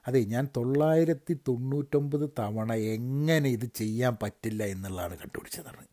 [0.05, 5.83] അതെ ഞാൻ തൊള്ളായിരത്തി തൊണ്ണൂറ്റൊമ്പത് തവണ എങ്ങനെ ഇത് ചെയ്യാൻ പറ്റില്ല എന്നുള്ളതാണ് കണ്ടുപിടിച്ചതാണ്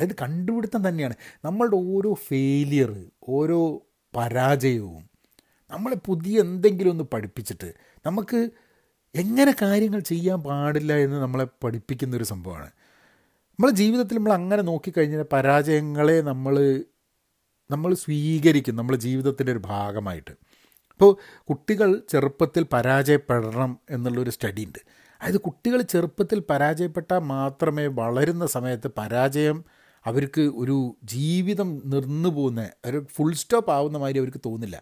[0.00, 1.14] അതായത് കണ്ടുപിടുത്തം തന്നെയാണ്.
[1.44, 3.82] നമ്മളുടെ ഓരോ ഫെയിലിയർ ഓരോ
[4.16, 5.10] പരാജയവും
[5.70, 7.74] നമ്മളെ പുതിയ എന്തെങ്കിലും ഒന്ന് പഠിപ്പിച്ചിട്ട്
[8.06, 8.50] നമുക്ക്
[9.14, 12.66] എങ്ങനെ കാര്യങ്ങൾ ചെയ്യാൻ പാടില്ല എന്ന് നമ്മളെ പഠിപ്പിക്കുന്ന ഒരു സംഭവമാണ്.
[13.50, 16.84] നമ്മളെ ജീവിതത്തിൽ നമ്മൾ അങ്ങനെ നോക്കിക്കഴിഞ്ഞാൽ പരാജയങ്ങളെ നമ്മൾ
[17.70, 20.30] നമ്മൾ സ്വീകരിക്കും നമ്മളെ ജീവിതത്തിന്റെ ഒരു ഭാഗമായിട്ട്.
[20.30, 21.16] ഇപ്പോൾ
[21.50, 24.78] കുട്ടികൾ ചെറുപ്പത്തിൽ പരാജയപ്പെടണം എന്നുള്ളൊരു സ്റ്റഡി ഉണ്ട്.
[25.22, 29.64] അതായത് കുട്ടികൾ ചെറുപ്പത്തിൽ പരാജയപ്പെട്ടാൽ മാത്രമേ വളരുന്ന സമയത്ത് പരാജയം
[30.06, 34.76] അവർക്ക് ഒരു ജീവിതം നിർന്നു പോകുന്ന ഒരു ഫുൾ സ്റ്റോപ്പ് ആവുന്ന മാതിരി അവർക്ക് തോന്നില്ല.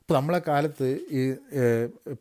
[0.00, 1.20] ഇപ്പോൾ നമ്മളെ കാലത്ത് ഈ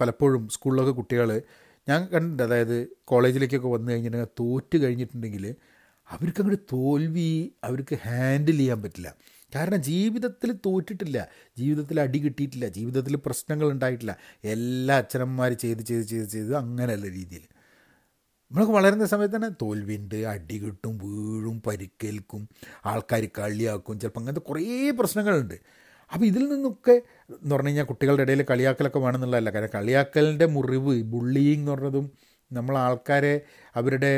[0.02, 1.42] പലപ്പോഴും സ്കൂളിലൊക്കെ കുട്ടികൾ
[1.90, 5.56] ഞാൻ കണ്ടിട്ടുണ്ട് അതായത് കോളേജിലേക്കൊക്കെ വന്നു കഴിഞ്ഞിട്ടുണ്ടെങ്കിൽ തോറ്റ് കഴിഞ്ഞിട്ടുണ്ടെങ്കിൽ
[6.12, 9.16] അവർക്ക് അങ്ങോട്ട് തോൽവി അവർക്ക് ഹാൻഡിൽ ചെയ്യാൻ പറ്റില്ല.
[9.56, 11.18] കാരണം ജീവിതത്തിൽ തോറ്റിട്ടില്ല
[11.58, 14.18] ജീവിതത്തിൽ അടി കിട്ടിയിട്ടില്ല ജീവിതത്തിൽ പ്രശ്നങ്ങൾ ഉണ്ടായിട്ടില്ല.
[14.44, 17.46] എല്ലാ അച്ഛനന്മാർ ചെയ്ത് ചെയ്ത് ചെയ്ത് ചെയ്ത് അങ്ങനെയുള്ള രീതിയിൽ.
[18.54, 22.42] നമ്മളൊക്കെ വളരുന്ന സമയത്ത് തന്നെ തോൽവിന്റെ അടി കിട്ടും വീഴും പരിക്കേൽക്കും
[22.86, 25.56] ആൾക്കാർ കളിയാക്കും ചിലപ്പോൾ അങ്ങനത്തെ കുറേ പ്രശ്നങ്ങളുണ്ട്.
[26.12, 26.92] അപ്പോൾ ഇതിൽ നിന്നൊക്കെ
[27.30, 29.50] എന്ന് പറഞ്ഞു കഴിഞ്ഞാൽ കുട്ടികളുടെ ഇടയിൽ കളിയാക്കലൊക്കെ വേണമെന്നുള്ളതല്ല.
[29.50, 32.12] കാരണം കളിയാക്കലിന്റെ മുറിവ് ബുള്ളിയിങ് എന്ന് പറഞ്ഞതും
[32.54, 33.42] നമ്മൾ ആൾക്കാരെ
[33.76, 34.14] അവരുടെ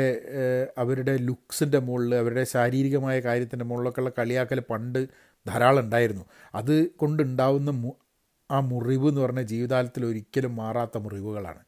[0.78, 5.00] അവരുടെ ലുക്സിന്റെ മുകളിൽ അവരുടെ ശാരീരികമായ കാര്യത്തിന്റെ മുകളിലൊക്കെയുള്ള കളിയാക്കൽ പണ്ട്
[5.46, 6.24] ധാരാളം ഉണ്ടായിരുന്നു.
[6.54, 7.92] അത് കൊണ്ടുണ്ടാവുന്ന
[8.50, 11.62] ആ മുറിവ് എന്ന് പറഞ്ഞാൽ ജീവിതകാലത്തിൽ ഒരിക്കലും മാറാത്ത മുറിവുകളാണ്.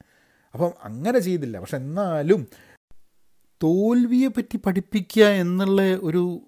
[0.58, 1.60] അപ്പം അങ്ങനെ ചെയ്തില്ല.
[1.60, 2.46] പക്ഷെ എന്നാലും
[3.62, 6.40] തോൽവിയെ പറ്റി പഠിപ്പിക്കുക എന്നുള്ള ഒരു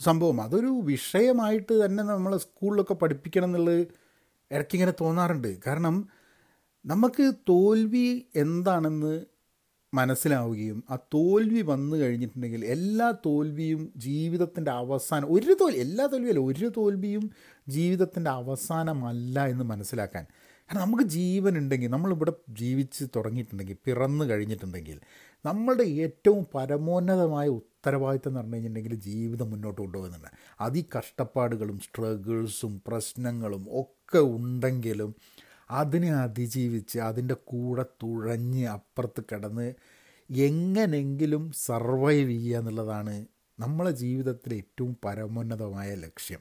[0.00, 3.86] സംഭവം അതൊരു വിഷയമായിട്ട് തന്നെ നമ്മൾ സ്കൂളിലൊക്കെ പഠിപ്പിക്കണം എന്നുള്ളത്
[4.52, 5.58] ഇടയ്ക്കിങ്ങനെ തോന്നാറുണ്ട്.
[5.66, 6.08] കാരണം
[6.86, 9.24] നമുക്ക് തോൽവി എന്താണെന്ന്
[9.94, 17.30] മനസ്സിലാവുകയും ആ തോൽവി വന്നു കഴിഞ്ഞിട്ടുണ്ടെങ്കിൽ എല്ലാ തോൽവിയും ജീവിതത്തിന്റെ അവസാനം ഒരു തോൽവി എല്ലാ തോൽവിയല്ല ഒരു തോൽവിയും
[17.68, 20.26] ജീവിതത്തിന്റെ അവസാനമല്ല എന്ന് മനസ്സിലാക്കാൻ.
[20.68, 25.00] കാരണം നമുക്ക് ജീവൻ ഉണ്ടെങ്കിൽ നമ്മളിവിടെ ജീവിച്ച് തുടങ്ങിയിട്ടുണ്ടെങ്കിൽ പിറന്നു കഴിഞ്ഞിട്ടുണ്ടെങ്കിൽ
[25.44, 30.26] നമ്മളുടെ ഏറ്റവും പരമോന്നതമായ ഉത്തരവാദിത്തം എന്ന് പറഞ്ഞു കഴിഞ്ഞിട്ടുണ്ടെങ്കിൽ ജീവിതം മുന്നോട്ട് കൊണ്ടുപോകുന്നുണ്ട്.
[30.60, 35.14] അതി കഷ്ടപ്പാടുകളും സ്ട്രഗിൾസും പ്രശ്നങ്ങളും ഒക്കെ ഉണ്ടെങ്കിലും
[35.70, 39.74] അതിനെ അതിജീവിച്ച് അതിന്റെ കൂടെ തുഴഞ്ഞ് അപ്പുറത്ത് കിടന്ന്
[40.30, 43.26] എങ്ങനെങ്കിലും സർവൈവ് ചെയ്യുക എന്നുള്ളതാണ്
[43.60, 46.40] നമ്മളെ ജീവിതത്തിലെ ഏറ്റവും പരമോന്നതമായ ലക്ഷ്യം.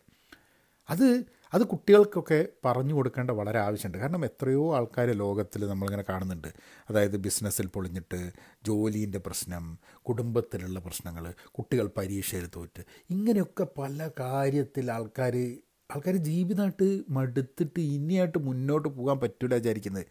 [0.89, 3.97] അത് അത് കുട്ടികൾക്കൊക്കെ പറഞ്ഞു കൊടുക്കേണ്ട വളരെ ആവശ്യമുണ്ട്.
[3.97, 6.47] കാരണം എത്രയോ ആൾക്കാർ ലോകത്തിൽ നമ്മളിങ്ങനെ കാണുന്നുണ്ട്.
[6.89, 8.31] അതായത് ബിസിനസ്സിൽ പൊളിഞ്ഞിട്ട്
[8.65, 15.57] ജോലീന്റെ പ്രശ്നം കുടുംബത്തിലുള്ള പ്രശ്നങ്ങൾ കുട്ടികൾ പരീക്ഷയിൽ തോറ്റ് ഇങ്ങനെയൊക്കെ പല കാര്യത്തിൽ ആൾക്കാർ
[15.95, 20.05] ആൾക്കാർ ജീവിതമായിട്ട് മടുത്തിട്ട് ഇനിയായിട്ട് മുന്നോട്ട് പോകാൻ പറ്റില്ല വിചാരിക്കുന്നത്.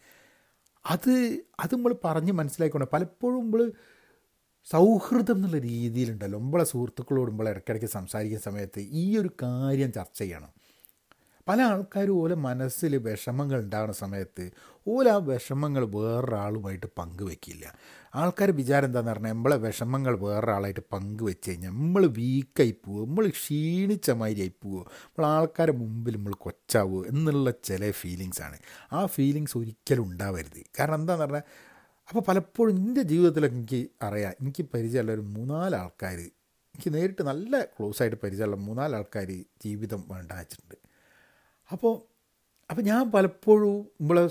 [0.85, 3.71] അത് അത് നമ്മൾ പറഞ്ഞ് മനസ്സിലാക്കിക്കൊണ്ട് പലപ്പോഴും നമ്മൾ
[4.65, 6.39] സൗഹൃദം എന്നുള്ള രീതിയിലുണ്ടല്ലോ.
[6.39, 10.66] നമ്മളെ സുഹൃത്തുക്കളോട് നമ്മൾ ഇടയ്ക്കിടയ്ക്ക് സംസാരിക്കുന്ന സമയത്ത് ഈ ഒരു കാര്യം ചർച്ച ചെയ്യണം.
[11.47, 14.45] പല ആൾക്കാരും ഓല മനസ്സിൽ വിഷമങ്ങൾ ഉണ്ടാകുന്ന സമയത്ത്
[14.87, 17.63] ഓല ആ വിഷമങ്ങൾ വേറൊരാളുമായിട്ട് പങ്കുവെക്കില്ല.
[18.21, 24.41] ആൾക്കാർ വിചാരം എന്താണെന്ന് പറഞ്ഞാൽ നമ്മളെ വിഷമങ്ങൾ വേറൊരാളായിട്ട് പങ്കുവെച്ച് കഴിഞ്ഞാൽ നമ്മൾ വീക്കായി പോവുക നമ്മൾ ക്ഷീണിച്ച മാതിരി
[24.45, 28.59] ആയി പോവുക നമ്മൾ ആൾക്കാരെ മുമ്പിൽ നമ്മൾ കൊച്ചാവുക എന്നുള്ള ചില ഫീലിങ്സാണ്
[28.97, 30.61] ആ ഫീലിങ്സ് ഒരിക്കലും ഉണ്ടാവരുത്.
[30.79, 31.45] കാരണം എന്താണെന്ന് പറഞ്ഞാൽ
[32.07, 36.17] അപ്പോൾ പലപ്പോഴും എന്റെ ജീവിതത്തിലൊക്കെ എനിക്ക് അറിയാം എനിക്ക് പരിചയമുള്ള ഒരു മൂന്നാൽ ആൾക്കാർ
[36.75, 39.29] എനിക്ക് നേരിട്ട് നല്ല ക്ലോസ് ആയിട്ട് പരിചയമുള്ള മൂന്നാൽ ആൾക്കാർ
[39.65, 40.77] ജീവിതം വേണ്ട വെച്ചിട്ടുണ്ട്.
[41.71, 41.93] അപ്പോൾ
[42.69, 44.23] അപ്പോൾ ഞാൻ പലപ്പോഴും നമ്മളെ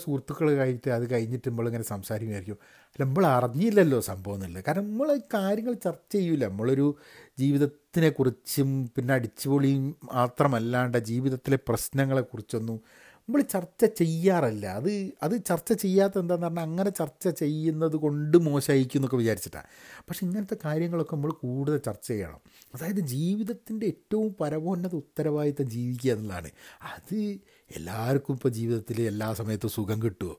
[0.56, 2.58] കഴിഞ്ഞിട്ട് അത് കഴിഞ്ഞിട്ട് നമ്മളിങ്ങനെ സംസാരിക്കുമായിരിക്കും.
[2.86, 4.64] അല്ല നമ്മൾ അറിഞ്ഞില്ലല്ലോ സംഭവം എന്നുള്ളത്.
[4.64, 6.42] കാരണം നമ്മൾ കാര്യങ്ങൾ ചർച്ച ചെയ്യൂല.
[6.46, 6.86] നമ്മളൊരു
[7.38, 12.78] ജീവിതത്തിനെക്കുറിച്ചും പിന്നെ അടിച്ചുപൊളിയും മാത്രമല്ലാണ്ട് ജീവിതത്തിലെ പ്രശ്നങ്ങളെക്കുറിച്ചൊന്നും
[13.28, 14.66] നമ്മൾ ചർച്ച ചെയ്യാറില്ല.
[14.66, 19.66] അത് അത് ചർച്ച ചെയ്യാത്ത എന്താന്ന് പറഞ്ഞാൽ അങ്ങനെ ചർച്ച ചെയ്യുന്നത് കൊണ്ട് മോശമായിരിക്കും എന്നൊക്കെ വിചാരിച്ചിട്ടാണ്
[20.08, 22.40] പക്ഷെ ഇങ്ങനത്തെ കാര്യങ്ങളൊക്കെ നമ്മൾ കൂടുതൽ ചർച്ച ചെയ്യണം.
[22.74, 26.50] അതായത് ജീവിതത്തിന്റെ ഏറ്റവും പരമോന്നത ഉത്തരവാദിത്തം ജീവിക്കുക എന്നുള്ളതാണ്.
[26.94, 27.16] അത്
[27.70, 30.36] എല്ലാവർക്കും ഇപ്പോൾ ജീവിതത്തിൽ എല്ലാ സമയത്തും സുഖം കിട്ടുമോ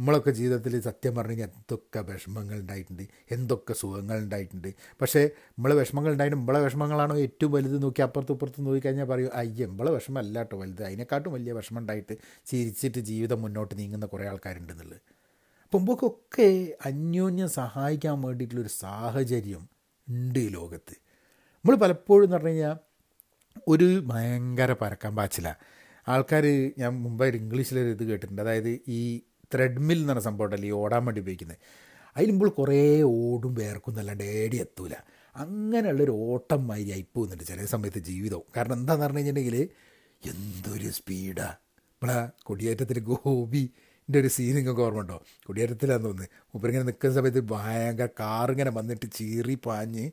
[0.00, 4.74] നമ്മളൊക്കെ ജീവിതത്തിൽ സത്യം പറഞ്ഞു കഴിഞ്ഞാൽ എന്തൊക്കെ വിഷമങ്ങൾ ഉണ്ടായിട്ടുണ്ട് എന്തൊക്കെ സുഖങ്ങൾ ഉണ്ടായിട്ടുണ്ട്.
[5.00, 9.90] പക്ഷേ നമ്മൾ വിഷമങ്ങൾ ഉണ്ടായിട്ട് നമ്മളെ വിഷമങ്ങളാണോ ഏറ്റവും വലുത് നോക്കി അപ്പുറത്തും ഇപ്പുറത്തും നോക്കിക്കഴിഞ്ഞാൽ പറയും അയ്യ നമ്മളെ
[9.90, 10.82] വിഷമം അല്ല കേട്ടോ വലുത്.
[10.82, 15.00] അതിനെക്കാട്ടും വലിയ വിഷമം ഉണ്ടായിട്ട് ചിരിച്ചിട്ട് ജീവിതം മുന്നോട്ട് നീങ്ങുന്ന കുറേ ആൾക്കാരുണ്ടെന്നുള്ളത്.
[15.64, 19.68] അപ്പം നമുക്കൊക്കെ അന്യോന്യം സഹായിക്കാൻ വേണ്ടിയിട്ടുള്ളൊരു സാഹചര്യം
[20.08, 20.94] ഉണ്ട് ഈ ലോകത്ത്.
[21.54, 22.76] നമ്മൾ പലപ്പോഴും എന്ന് പറഞ്ഞു കഴിഞ്ഞാൽ
[23.68, 25.54] ഒരു ഭയങ്കര പരക്കാൻ പാച്ചില.
[26.08, 26.44] ആൾക്കാർ
[26.78, 28.42] ഞാൻ മുമ്പ് ഇംഗ്ലീഷിലൊരു ഇത് കേട്ടിട്ടുണ്ട്.
[28.42, 29.22] അതായത് ഈ
[29.54, 31.58] ത്രെഡ്മിൽ എന്ന് പറഞ്ഞ സംഭവം ഉണ്ടല്ലോ ഈ ഓടാൻ വേണ്ടി ഉപയോഗിക്കുന്നത്.
[32.16, 34.94] അതിലുമ്പോൾ കുറേ ഓടും വേർക്കും എന്നല്ലാണ്ട് ഏടി എത്തൂല.
[35.36, 38.44] അങ്ങനെയുള്ളൊരു ഓട്ടം മാതിരി ആയി പോകുന്നുണ്ട് ചില സമയത്ത് ജീവിതവും.
[38.56, 39.68] കാരണം എന്താണെന്ന് പറഞ്ഞു കഴിഞ്ഞിട്ടുണ്ടെങ്കിൽ
[40.30, 41.48] എന്തൊരു സ്പീഡാ
[41.92, 45.22] നമ്മളെ കൊടിയേറ്റത്തിൽ ഗോപിന്റെ ഒരു സീൻ നിങ്ങൾക്ക് ഓർമ്മ ഉണ്ടോ?
[45.46, 50.10] കൊടിയേറ്റത്തിലാന്ന് തോന്നുന്നത് മൂപ്പരിങ്ങനെ നിൽക്കുന്ന സമയത്ത് ഭയങ്കര കാറിങ്ങനെ വന്നിട്ട് ചീറി പാഞ്ഞ്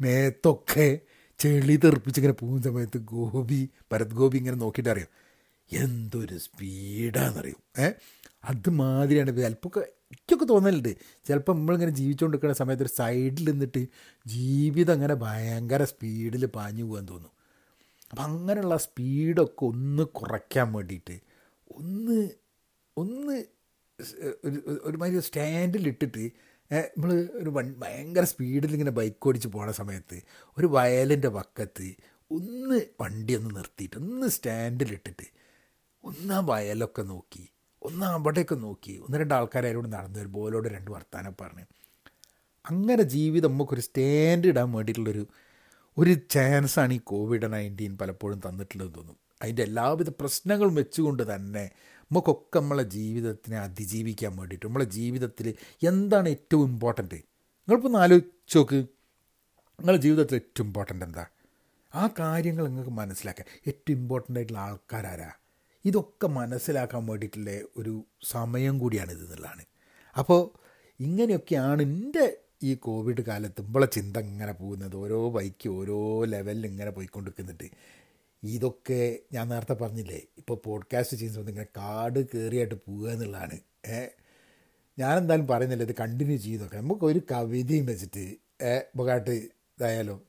[0.00, 0.98] മേത്തൊക്കെ
[1.38, 5.25] ചെളി തെറിപ്പിച്ചിങ്ങനെ പോകുന്ന സമയത്ത് ഗോപി ഭരത് ഗോപി ഇങ്ങനെ നോക്കിയിട്ട് അറിയാം?
[5.70, 7.86] എന്തൊരു സ്പീഡാണെന്നറിയും ഏ?
[8.44, 10.90] അതുമാതിരിയാണ് ചിലപ്പോൾ എനിക്കൊക്കെ തോന്നലുണ്ട്.
[11.26, 13.82] ചിലപ്പോൾ നമ്മളിങ്ങനെ ജീവിച്ചുകൊണ്ടിരിക്കുന്ന സമയത്ത് ഒരു സൈഡിൽ നിന്നിട്ട്
[14.26, 17.32] ജീവിതം അങ്ങനെ ഭയങ്കര സ്പീഡിൽ പാഞ്ഞു പോകാൻ തോന്നും.
[18.10, 21.16] അപ്പം അങ്ങനെയുള്ള സ്പീഡൊക്കെ ഒന്ന് കുറയ്ക്കാൻ വേണ്ടിയിട്ട്
[21.70, 22.18] ഒന്ന്
[22.96, 23.36] ഒന്ന്
[24.44, 26.24] ഒരു ഒരുമാതിരി സ്റ്റാൻഡിലിട്ടിട്ട്
[26.70, 30.16] നമ്മൾ ഒരു വൺ ഭയങ്കര സ്പീഡിൽ ഇങ്ങനെ ബൈക്ക് ഓടിച്ച് പോണ സമയത്ത്
[30.56, 31.88] ഒരു വയലിന്റെ പക്കത്ത്
[32.30, 35.26] ഒന്ന് വണ്ടി ഒന്ന് നിർത്തിയിട്ട് ഒന്ന് സ്റ്റാൻഡിലിട്ടിട്ട്
[36.06, 37.44] ഒന്ന് ആ വയലൊക്കെ നോക്കി
[37.82, 41.64] ഒന്ന് അവിടെയൊക്കെ നോക്കി ഒന്ന് രണ്ട് ആൾക്കാരോട് നടന്നു വരുമ്പോൾ ഓലോട് രണ്ട് വർത്താനം പറഞ്ഞു.
[42.64, 45.24] അങ്ങനെ ജീവിതം നമുക്കൊരു സ്റ്റാൻഡ് ഇടാൻ വേണ്ടിയിട്ടുള്ളൊരു
[45.98, 49.16] ഒരു ചാൻസാണ് ഈ കോവിഡ് നയന്റീൻ പലപ്പോഴും തന്നിട്ടുള്ളതെന്ന് തോന്നും.
[49.42, 51.64] അതിന്റെ എല്ലാവിധ പ്രശ്നങ്ങളും വെച്ചുകൊണ്ട് തന്നെ
[52.10, 55.46] നമുക്കൊക്കെ നമ്മളെ ജീവിതത്തിനെ അതിജീവിക്കാൻ വേണ്ടിയിട്ട് നമ്മളെ ജീവിതത്തിൽ
[55.82, 58.78] എന്താണ് ഏറ്റവും ഇമ്പോർട്ടന്റ് നിങ്ങളിപ്പോൾ ഒന്ന് ആലോചിച്ച് നോക്ക്
[59.78, 61.24] നിങ്ങളുടെ ജീവിതത്തിൽ ഏറ്റവും ഇമ്പോർട്ടന്റ് എന്താ?
[61.94, 65.30] ആ കാര്യങ്ങൾ നിങ്ങൾക്ക് മനസ്സിലാക്കുക ഏറ്റവും ഇമ്പോർട്ടന്റ് ആയിട്ടുള്ള ആൾക്കാരാരാ?
[65.86, 69.64] ഇതൊക്കെ മനസ്സിലാക്കാൻ വേണ്ടിയിട്ടുള്ള ഒരു സമയം കൂടിയാണിത് എന്നുള്ളതാണ്.
[70.18, 70.40] അപ്പോൾ
[71.00, 74.96] ഇങ്ങനെയൊക്കെയാണ് എന്റെ ഈ കോവിഡ് കാലത്ത് ഇമ്പളെ ചിന്ത ഇങ്ങനെ പോകുന്നത്.
[74.96, 77.70] ഓരോ ബൈക്ക് ഓരോ ലെവലിൽ ഇങ്ങനെ പോയിക്കൊണ്ടിരിക്കുന്നുണ്ട്.
[78.42, 83.58] ഇതൊക്കെ ഞാൻ നേരത്തെ പറഞ്ഞില്ലേ ഇപ്പോൾ പോഡ്കാസ്റ്റ് ചെയ്യുന്ന സമയത്ത് ഇങ്ങനെ കാട് കയറിയായിട്ട് പോവുക എന്നുള്ളതാണ്.
[84.98, 86.76] ഞാനെന്തായാലും പറയുന്നില്ല ഇത് കണ്ടിന്യൂ ചെയ്തൊക്കെ.
[86.76, 88.24] നമുക്ക് ഒരു കവിതയും വെച്ചിട്ട്
[88.96, 90.20] മുഖമായിട്ട് ഇതായാലും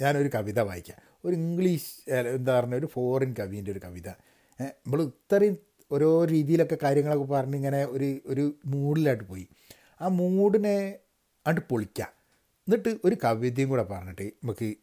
[0.00, 0.98] ഞാനൊരു കവിത വായിക്കാം.
[1.24, 4.08] ഒരു ഇംഗ്ലീഷ് എന്താ പറഞ്ഞ ഒരു ഫോറിൻ കവിന്റെ ഒരു കവിത.
[4.64, 5.58] നമ്മൾ ഇത്രയും
[5.92, 9.48] ഓരോ രീതിയിലൊക്കെ കാര്യങ്ങളൊക്കെ പറഞ്ഞ് ഇങ്ങനെ ഒരു ഒരു മൂഡിലായിട്ട് പോയി.
[10.00, 10.98] ആ മൂഡിനെ
[11.46, 12.08] അണ്ട് പൊളിക്കാം.
[12.60, 14.74] എന്നിട്ട് ഒരു കവിതയും കൂടെ പറഞ്ഞിട്ട് നമുക്ക്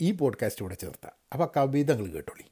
[0.00, 1.12] ഈ പോഡ്കാസ്റ്റ് കൂടെ ചേർത്താം.
[1.32, 2.42] അപ്പോൾ കവിത നിങ്ങൾ കേട്ടോളി.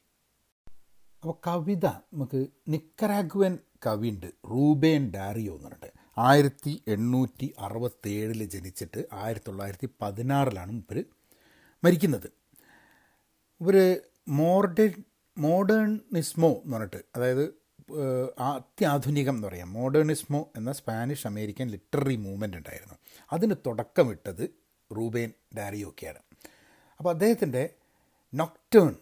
[1.21, 6.01] അപ്പോൾ കവിത നമുക്ക് നിക്കരാഗുവൻ കവിയുണ്ട് റൂബേൻ ഡാരിയോ എന്ന് പറഞ്ഞിട്ട്.
[6.17, 11.05] ആയിരത്തി എണ്ണൂറ്റി അറുപത്തേഴിൽ ജനിച്ചിട്ട് ആയിരത്തി തൊള്ളായിരത്തി പതിനാറിലാണ് ഇവർ
[11.83, 12.31] മരിക്കുന്നത്.
[13.61, 14.93] ഇവർ മോഡേൺ
[15.37, 17.61] മോഡേണിസ്മോ എന്ന് പറഞ്ഞിട്ട് അതായത്
[18.39, 19.73] അത്യാധുനികം എന്ന് പറയാം.
[19.73, 22.93] മോഡേണിസ്മോ എന്ന സ്പാനിഷ് അമേരിക്കൻ ലിറ്റററി മൂവ്മെന്റ് ഉണ്ടായിരുന്നു.
[23.33, 24.49] അതിന് തുടക്കമിട്ടത്
[24.97, 26.19] റൂബേൻ ഡാരിയോക്കെയാണ്.
[26.97, 27.69] അപ്പോൾ അദ്ദേഹത്തിന്റെ
[28.33, 28.95] നൊക്ടേൺ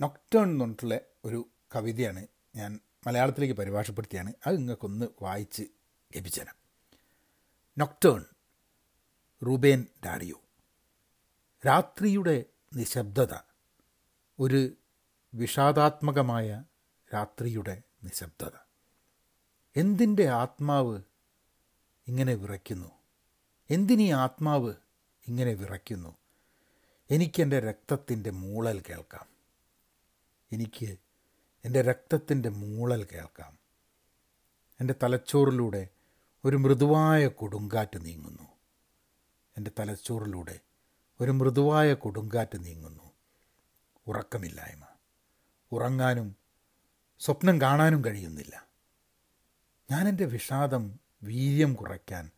[0.00, 4.32] നൊക്ടേൺ എന്ന് പറഞ്ഞിട്ടുള്ള ഒരു കവിതയാണ് ഞാൻ മലയാളത്തിലേക്ക് പരിഭാഷപ്പെടുത്തിയാണ്.
[4.46, 5.62] അത് നിങ്ങൾക്കൊന്ന് വായിച്ച്
[6.16, 6.46] ലഭിച്ചത്
[7.78, 8.24] നൊക്ടേൺ
[9.46, 10.40] റൂബേൻ ഡാരിയോ.
[11.66, 12.44] രാത്രിയുടെ
[12.74, 13.34] നിശബ്ദത.
[14.40, 14.70] ഒരു
[15.34, 16.64] വിഷാദാത്മകമായ
[17.14, 18.50] രാത്രിയുടെ നിശബ്ദത.
[19.76, 21.00] എന്തിന്റെ ആത്മാവ്
[22.08, 22.88] ഇങ്ങനെ വിറയ്ക്കുന്നു?
[23.70, 24.74] എന്തിനീ ആത്മാവ്
[25.28, 26.16] ഇങ്ങനെ വിറയ്ക്കുന്നു?
[27.10, 29.26] എനിക്കെന്റെ രക്തത്തിന്റെ മൂളൽ കേൾക്കാം.
[30.52, 30.96] എനിക്ക്
[31.64, 33.58] എന്റെ രക്തത്തിന്റെ മൂളൽ കേൾക്കാം.
[34.80, 35.88] എന്റെ തലച്ചോറിലൂടെ
[36.44, 38.48] ഒരു മൃദുവായ കൊടുങ്കാറ്റ് നീങ്ങുന്നു.
[39.56, 40.60] എന്റെ തലച്ചോറിലൂടെ
[41.20, 43.12] ഒരു മൃദുവായ കൊടുങ്കാറ്റ് നീങ്ങുന്നു.
[44.06, 44.85] ഉറക്കമില്ലായ്മ.
[45.72, 46.36] ഉറങ്ങാനും
[47.18, 48.66] സ്വപ്നം കാണാനും കഴിയുന്നില്ല.
[49.90, 52.30] ഞാൻ എന്റെ വിഷാദം വീര്യം കുറയ്ക്കാൻ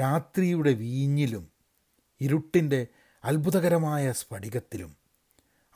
[0.00, 1.52] രാത്രിയുടെ വീഞ്ഞിലും
[2.20, 2.86] ഇരുട്ടിന്റെ
[3.24, 4.96] അത്ഭുതകരമായ സ്ഫടികത്തിലും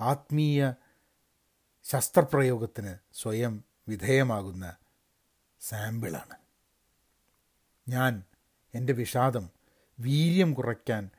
[0.01, 0.73] ആത്മീയ
[1.85, 4.77] ശസ്ത്രപ്രയോഗത്തിന് സ്വയം വിധേയമാകുന്ന
[5.61, 6.35] സാമ്പിളാണ്.
[7.89, 8.23] ഞാൻ
[8.75, 9.51] എന്റെ വിഷാദം
[10.01, 11.11] വീര്യം കുറയ്ക്കാൻ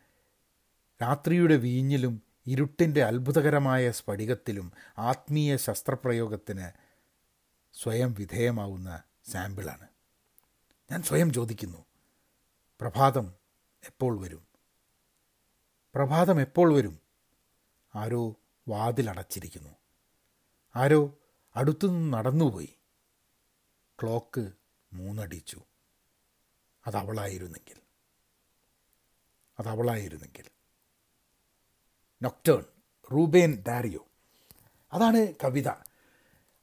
[1.02, 6.70] രാത്രിയുടെ വീഞ്ഞിലും ഇരുട്ടിന്റെ അത്ഭുതകരമായ സ്ഫടികത്തിലും ആത്മീയ ശസ്ത്രപ്രയോഗത്തിന്
[7.74, 9.88] സ്വയം വിധേയമാവുന്ന സാമ്പിളാണ്.
[10.92, 11.86] ഞാൻ സ്വയം ചോദിക്കുന്നു
[12.82, 13.34] പ്രഭാതം
[13.84, 14.48] എപ്പോൾ വരും?
[15.96, 17.00] പ്രഭാതം എപ്പോൾ വരും?
[17.96, 18.36] ആരോ
[18.68, 19.70] വാതിലടച്ചിരിക്കുന്നു
[20.76, 21.18] ആരോ
[21.56, 22.78] അടുത്തുനിന്ന് നടന്നുപോയി.
[24.04, 24.52] ക്ലോക്ക്
[24.94, 25.62] മൂന്നടിച്ചു.
[26.88, 27.76] അതവളായിരുന്നെങ്കിൽ.
[29.60, 30.55] അതവളായിരുന്നെങ്കിൽ.
[32.22, 32.64] നൊക്ടേൺ
[33.12, 34.04] റൂബേൻ ഡാരിയോ
[34.94, 35.70] അതാണ് കവിത.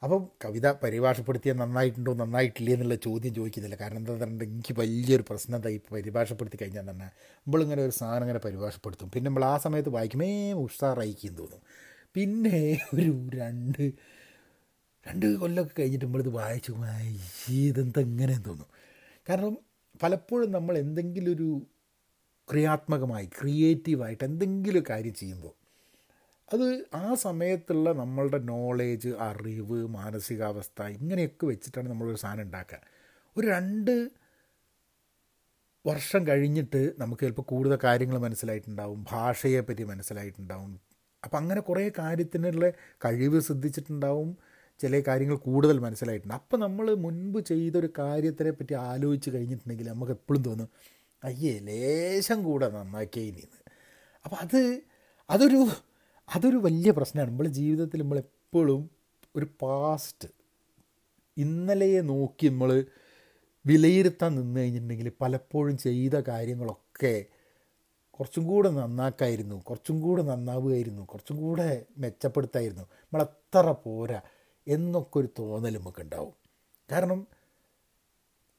[0.02, 3.76] അപ്പം കവിത പരിഭാഷപ്പെടുത്തിയാൽ നന്നായിട്ടുണ്ടോ നന്നായിട്ടില്ലേ എന്നുള്ള ചോദ്യം ചോദിക്കുന്നില്ല.
[3.82, 7.08] കാരണം എന്താ പറഞ്ഞിട്ട് എനിക്ക് വലിയൊരു പ്രശ്നം എന്താ ഈ പരിഭാഷപ്പെടുത്തി കഴിഞ്ഞാൽ തന്നെ
[7.44, 9.10] നമ്മളിങ്ങനെ ഒരു സാധനം ഇങ്ങനെ പരിഭാഷപ്പെടുത്തും.
[9.14, 11.62] പിന്നെ നമ്മൾ ആ സമയത്ത് വായിക്കുമേ ഉഷാറായിക്കും തോന്നും.
[12.16, 12.58] പിന്നെ
[12.94, 13.84] ഒരു രണ്ട്
[15.06, 16.72] രണ്ട് കൊല്ലമൊക്കെ കഴിഞ്ഞിട്ട് നമ്മളിത് വായിച്ചു
[17.52, 18.68] ഇതെന്താ ഇങ്ങനെ തോന്നും.
[19.28, 19.54] കാരണം
[20.02, 21.48] പലപ്പോഴും നമ്മൾ എന്തെങ്കിലും ഒരു
[22.52, 25.54] ക്രിയാത്മകമായി ക്രിയേറ്റീവായിട്ട് എന്തെങ്കിലും കാര്യം ചെയ്യുമ്പോൾ
[26.52, 32.80] അത് ആ സമയത്തുള്ള നമ്മളുടെ നോളേജ് അറിവ് മാനസികാവസ്ഥ ഇങ്ങനെയൊക്കെ വെച്ചിട്ടാണ് നമ്മളൊരു സാധനം ഉണ്ടാക്കുക.
[33.36, 34.10] ഒരു രണ്ട്
[35.86, 40.80] വർഷം കഴിഞ്ഞിട്ട് നമുക്ക് ചിലപ്പോൾ കൂടുതൽ കാര്യങ്ങൾ മനസ്സിലായിട്ടുണ്ടാവും ഭാഷയെപ്പറ്റി മനസ്സിലായിട്ടുണ്ടാവും.
[41.24, 42.70] അപ്പം അങ്ങനെ കുറേ കാര്യത്തിനുള്ള
[43.04, 44.36] കഴിവ് ശ്രദ്ധിച്ചിട്ടുണ്ടാവും
[44.80, 46.34] ചില കാര്യങ്ങൾ കൂടുതൽ മനസ്സിലായിട്ടുണ്ട്.
[46.34, 50.68] അപ്പം നമ്മൾ മുൻപ് ചെയ്തൊരു കാര്യത്തിനെ പറ്റി ആലോചിച്ച് കഴിഞ്ഞിട്ടുണ്ടെങ്കിൽ നമുക്ക് എപ്പോഴും തോന്നും
[51.24, 53.62] അയ്യേ ലേശം കൂടെ നന്നാക്കിയേ ഇനിന്ന്
[54.24, 54.82] അപ്പം അത്
[55.30, 55.66] അതൊരു
[56.34, 57.30] അതൊരു വലിയ പ്രശ്നമാണ്.
[57.30, 58.90] നമ്മളെ ജീവിതത്തിൽ നമ്മളെപ്പോഴും
[59.36, 60.28] ഒരു പാസ്റ്റ്
[61.36, 62.84] ഇന്നലെയെ നോക്കി നമ്മൾ
[63.66, 67.24] വിലയിരുത്താൻ നിന്ന് കഴിഞ്ഞിട്ടുണ്ടെങ്കിൽ പലപ്പോഴും ചെയ്ത കാര്യങ്ങളൊക്കെ
[68.10, 72.82] കുറച്ചും കൂടെ നന്നാക്കായിരുന്നു കുറച്ചും കൂടെ നന്നാവുമായിരുന്നു കുറച്ചും കൂടെ മെച്ചപ്പെടുത്തായിരുന്നു.
[72.82, 74.20] നമ്മളെത്ര പോരാ
[74.66, 76.34] എന്നൊക്കെ ഒരു തോന്നൽ നമുക്കുണ്ടാവും.
[76.92, 77.26] കാരണം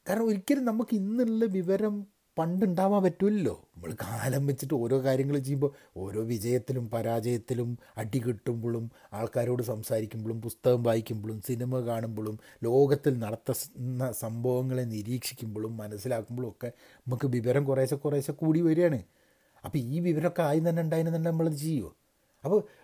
[0.10, 6.90] കാരണം ഒരിക്കലും നമുക്ക് ഇന്നുള്ള വിവരം പണ്ടുണ്ടാവാൻ പറ്റുമല്ലോ നമ്മൾ കാലം വെച്ചിട്ട് ഓരോ കാര്യങ്ങൾ ചെയ്യുമ്പോൾ ഓരോ വിജയത്തിലും
[6.90, 16.72] പരാജയത്തിലും അടി കിട്ടുമ്പോഴും ആൾക്കാരോട് സംസാരിക്കുമ്പോഴും പുസ്തകം വായിക്കുമ്പോഴും സിനിമ കാണുമ്പോഴും ലോകത്തിൽ നടത്തുന്ന സംഭവങ്ങളെ നിരീക്ഷിക്കുമ്പോഴും മനസ്സിലാക്കുമ്പോഴും ഒക്കെ
[17.08, 19.04] നമുക്ക് വിവരം കുറേശ്ശെ കുറേശ്ശെ കൂടി വരികയാണ്.
[19.66, 21.96] അപ്പോൾ ഈ വിവരമൊക്കെ ആയി തന്നെ ഉണ്ടായിരുന്നെ നമ്മളത് ചെയ്യുമോ
[22.44, 22.84] അപ്പോൾ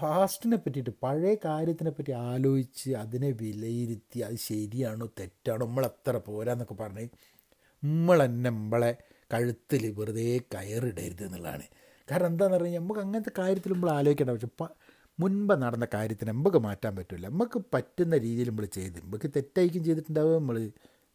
[0.00, 7.08] പാസ്റ്റിനെ പറ്റിയിട്ട് പഴയ കാര്യത്തിനെ പറ്റി ആലോചിച്ച് അതിനെ വിലയിരുത്തി അത് ശരിയാണോ തെറ്റാണോ നമ്മളത്ര പോരാന്നൊക്കെ പറഞ്ഞ്
[7.82, 8.92] നമ്മൾ തന്നെ നമ്മളെ
[9.32, 11.66] കഴുത്തിൽ വെറുതെ കയറിടരുത് എന്നുള്ളതാണ്.
[12.08, 14.50] കാരണം എന്താണെന്ന് പറഞ്ഞാൽ നമുക്ക് അങ്ങനത്തെ കാര്യത്തിൽ നമ്മൾ ആലോചിക്കേണ്ട പക്ഷെ
[15.18, 20.56] മുൻപ് നടന്ന കാര്യത്തിന് നമുക്ക് മാറ്റാൻ പറ്റില്ല നമുക്ക് പറ്റുന്ന രീതിയിൽ നമ്മൾ ചെയ്ത് നമുക്ക് തെറ്റായിരിക്കും ചെയ്തിട്ടുണ്ടാവും നമ്മൾ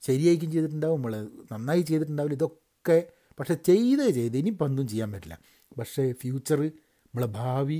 [0.03, 1.13] ശരിയായിരിക്കും ചെയ്തിട്ടുണ്ടാവും നമ്മൾ
[1.53, 2.97] നന്നായി ചെയ്തിട്ടുണ്ടാവില്ല ഇതൊക്കെ
[3.39, 5.35] പക്ഷെ ചെയ്ത് ചെയ്ത് ഇനി പന്തും ചെയ്യാൻ പറ്റില്ല.
[5.79, 7.79] പക്ഷേ ഫ്യൂച്ചർ നമ്മളെ ഭാവി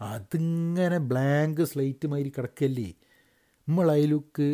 [0.00, 2.88] അതിങ്ങനെ ബ്ലാങ്ക് സ്ലേറ്റ് മാതിരി കിടക്കല്ലേ?
[3.68, 4.46] നമ്മളതിലേക്ക്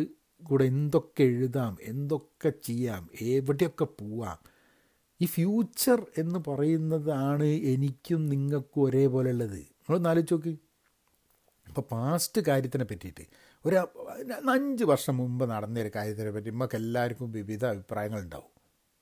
[0.43, 4.37] കൂടെ എന്തൊക്കെ എഴുതാം എന്തൊക്കെ ചെയ്യാം എവിടെയൊക്കെ പോവാം.
[5.21, 10.47] ഈ ഫ്യൂച്ചർ എന്ന് പറയുന്നതാണ് എനിക്കും നിങ്ങൾക്കും ഒരേപോലെ ഉള്ളത് നമ്മളൊന്ന് ആലോചിച്ച് നോക്ക്.
[11.67, 13.25] ഇപ്പോൾ പാസ്റ്റ് കാര്യത്തിനെ പറ്റിയിട്ട്
[13.65, 13.75] ഒരു
[14.51, 18.51] അഞ്ച് വർഷം മുമ്പ് നടന്ന ഒരു കാര്യത്തിനെ പറ്റി നമുക്ക് എല്ലാവർക്കും വിവിധ അഭിപ്രായങ്ങളുണ്ടാവും.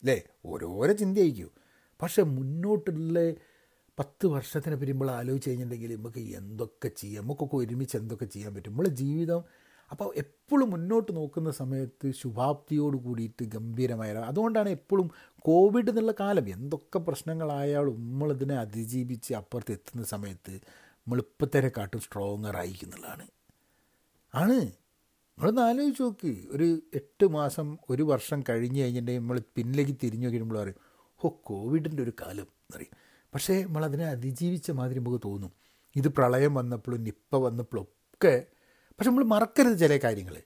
[0.01, 0.21] അല്ലേ?
[0.45, 1.51] ഓരോരോ ചിന്തയായിരിക്കും
[2.01, 3.31] പക്ഷേ മുന്നോട്ടുള്ള
[3.99, 7.23] പത്ത് വർഷത്തിനെ പറ്റി നമ്മൾ ആലോചിച്ച് കഴിഞ്ഞിട്ടുണ്ടെങ്കിൽ നമുക്ക് എന്തൊക്കെ ചെയ്യാം?
[7.23, 8.71] നമുക്കൊക്കെ ഒരുമിച്ച് എന്തൊക്കെ ചെയ്യാൻ പറ്റും?
[8.71, 9.43] നമ്മളെ ജീവിതം
[9.91, 17.93] അപ്പോൾ എപ്പോഴും മുന്നോട്ട് നോക്കുന്ന സമയത്ത് ശുഭാപ്തിയോട് കൂടിയിട്ട് ഗംഭീരമായ അതുകൊണ്ടാണ് എപ്പോഴും കോവിഡ് എന്നുള്ള കാലം എന്തൊക്കെ പ്രശ്നങ്ങളായാലും
[17.93, 23.27] നമ്മളിതിനെ അതിജീവിച്ച് അപ്പുറത്ത് എത്തുന്ന സമയത്ത് നമ്മളിപ്പത്തരെ കാട്ടും സ്ട്രോങ്ങർ ആയിരിക്കുന്നുള്ളതാണ്
[24.35, 24.61] ആണ്.
[24.61, 26.47] നമ്മളൊന്ന് ആലോചിച്ച് നോക്ക്.
[26.51, 30.75] ഒരു എട്ട് മാസം ഒരു വർഷം കഴിഞ്ഞ് കഴിഞ്ഞിട്ടുണ്ടെങ്കിൽ നമ്മൾ പിന്നിലേക്ക് തിരിഞ്ഞു നോക്കി നമ്മൾ പറയും
[31.25, 33.23] ഓ കോവിഡിന്റെ ഒരു കാലം എന്ന് പറയും.
[33.33, 35.51] പക്ഷേ നമ്മളതിനെ അതിജീവിച്ച മാതിരി നമുക്ക് തോന്നും.
[35.95, 38.45] ഇത് പ്രളയം വന്നപ്പോഴും നിപ്പ വന്നപ്പോഴും ഒക്കെ
[38.99, 40.37] പക്ഷെ നമ്മൾ മറക്കരുത് ചില കാര്യങ്ങൾ.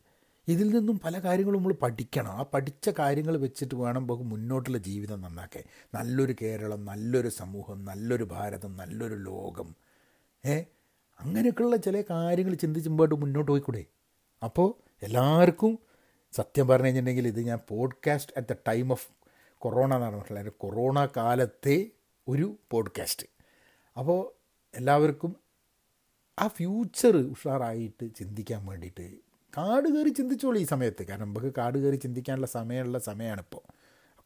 [0.47, 2.31] ഇതിൽ നിന്നും പല കാര്യങ്ങളും നമ്മൾ പഠിക്കണം.
[2.31, 5.63] ആ പഠിച്ച കാര്യങ്ങൾ വെച്ചിട്ട് വേണം നമുക്ക് മുന്നോട്ടുള്ള ജീവിതം നന്നാക്കാൻ.
[5.93, 9.75] നല്ലൊരു കേരളം നല്ലൊരു സമൂഹം നല്ലൊരു ഭാരതം നല്ലൊരു ലോകം.
[10.45, 10.63] ഏ?
[11.19, 13.85] അങ്ങനെയൊക്കെയുള്ള ചില കാര്യങ്ങൾ ചിന്തിച്ച് മുമ്പോട്ട് മുന്നോട്ട് പോയിക്കൂടെ?
[14.43, 15.79] അപ്പോൾ എല്ലാവർക്കും
[16.31, 19.07] സത്യം പറഞ്ഞു കഴിഞ്ഞിട്ടുണ്ടെങ്കിൽ ഇത് ഞാൻ podcast at the time of
[19.57, 20.53] corona എന്നാണ് പറഞ്ഞിട്ടുള്ളത്.
[20.57, 21.91] കൊറോണ കാലത്തെ
[22.27, 23.27] ഒരു പോഡ്കാസ്റ്റ്
[23.97, 24.31] അപ്പോൾ
[24.77, 25.42] എല്ലാവർക്കും
[26.41, 29.11] ആ ഫ്യൂച്ചർ ഉഷാറായിട്ട് ചിന്തിക്കാൻ വേണ്ടിയിട്ട്
[29.57, 31.03] കാട് കയറി ചിന്തിച്ചോളി ഈ സമയത്ത്.
[31.03, 33.73] കാരണം നമുക്ക് കാട് കയറി ചിന്തിക്കാനുള്ള സമയമുള്ള സമയമാണിപ്പോൾ.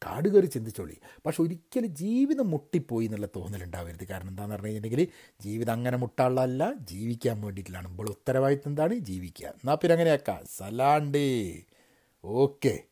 [0.06, 0.96] കാട് കയറി ചിന്തിച്ചോളി.
[1.26, 4.04] പക്ഷെ ഒരിക്കലും ജീവിതം മുട്ടിപ്പോയി എന്നുള്ള തോന്നലുണ്ടാവരുത്.
[4.04, 5.08] കാരണം എന്താണെന്ന് പറഞ്ഞു കഴിഞ്ഞിട്ടുണ്ടെങ്കിൽ
[5.40, 7.90] ജീവിതം അങ്ങനെ മുട്ടാനുള്ളതല്ല ജീവിക്കാൻ വേണ്ടിയിട്ടുള്ളതാണ്.
[7.90, 8.94] ഇപ്പോൾ ഉത്തരവാദിത്തം എന്താണ്?
[8.94, 9.46] ജീവിക്കുക.
[9.46, 10.44] എന്നാൽ പിന്നെ അങ്ങനെയാക്കാം.
[10.56, 11.62] സലാണ്ടേ
[12.24, 12.82] ഓക്കെ.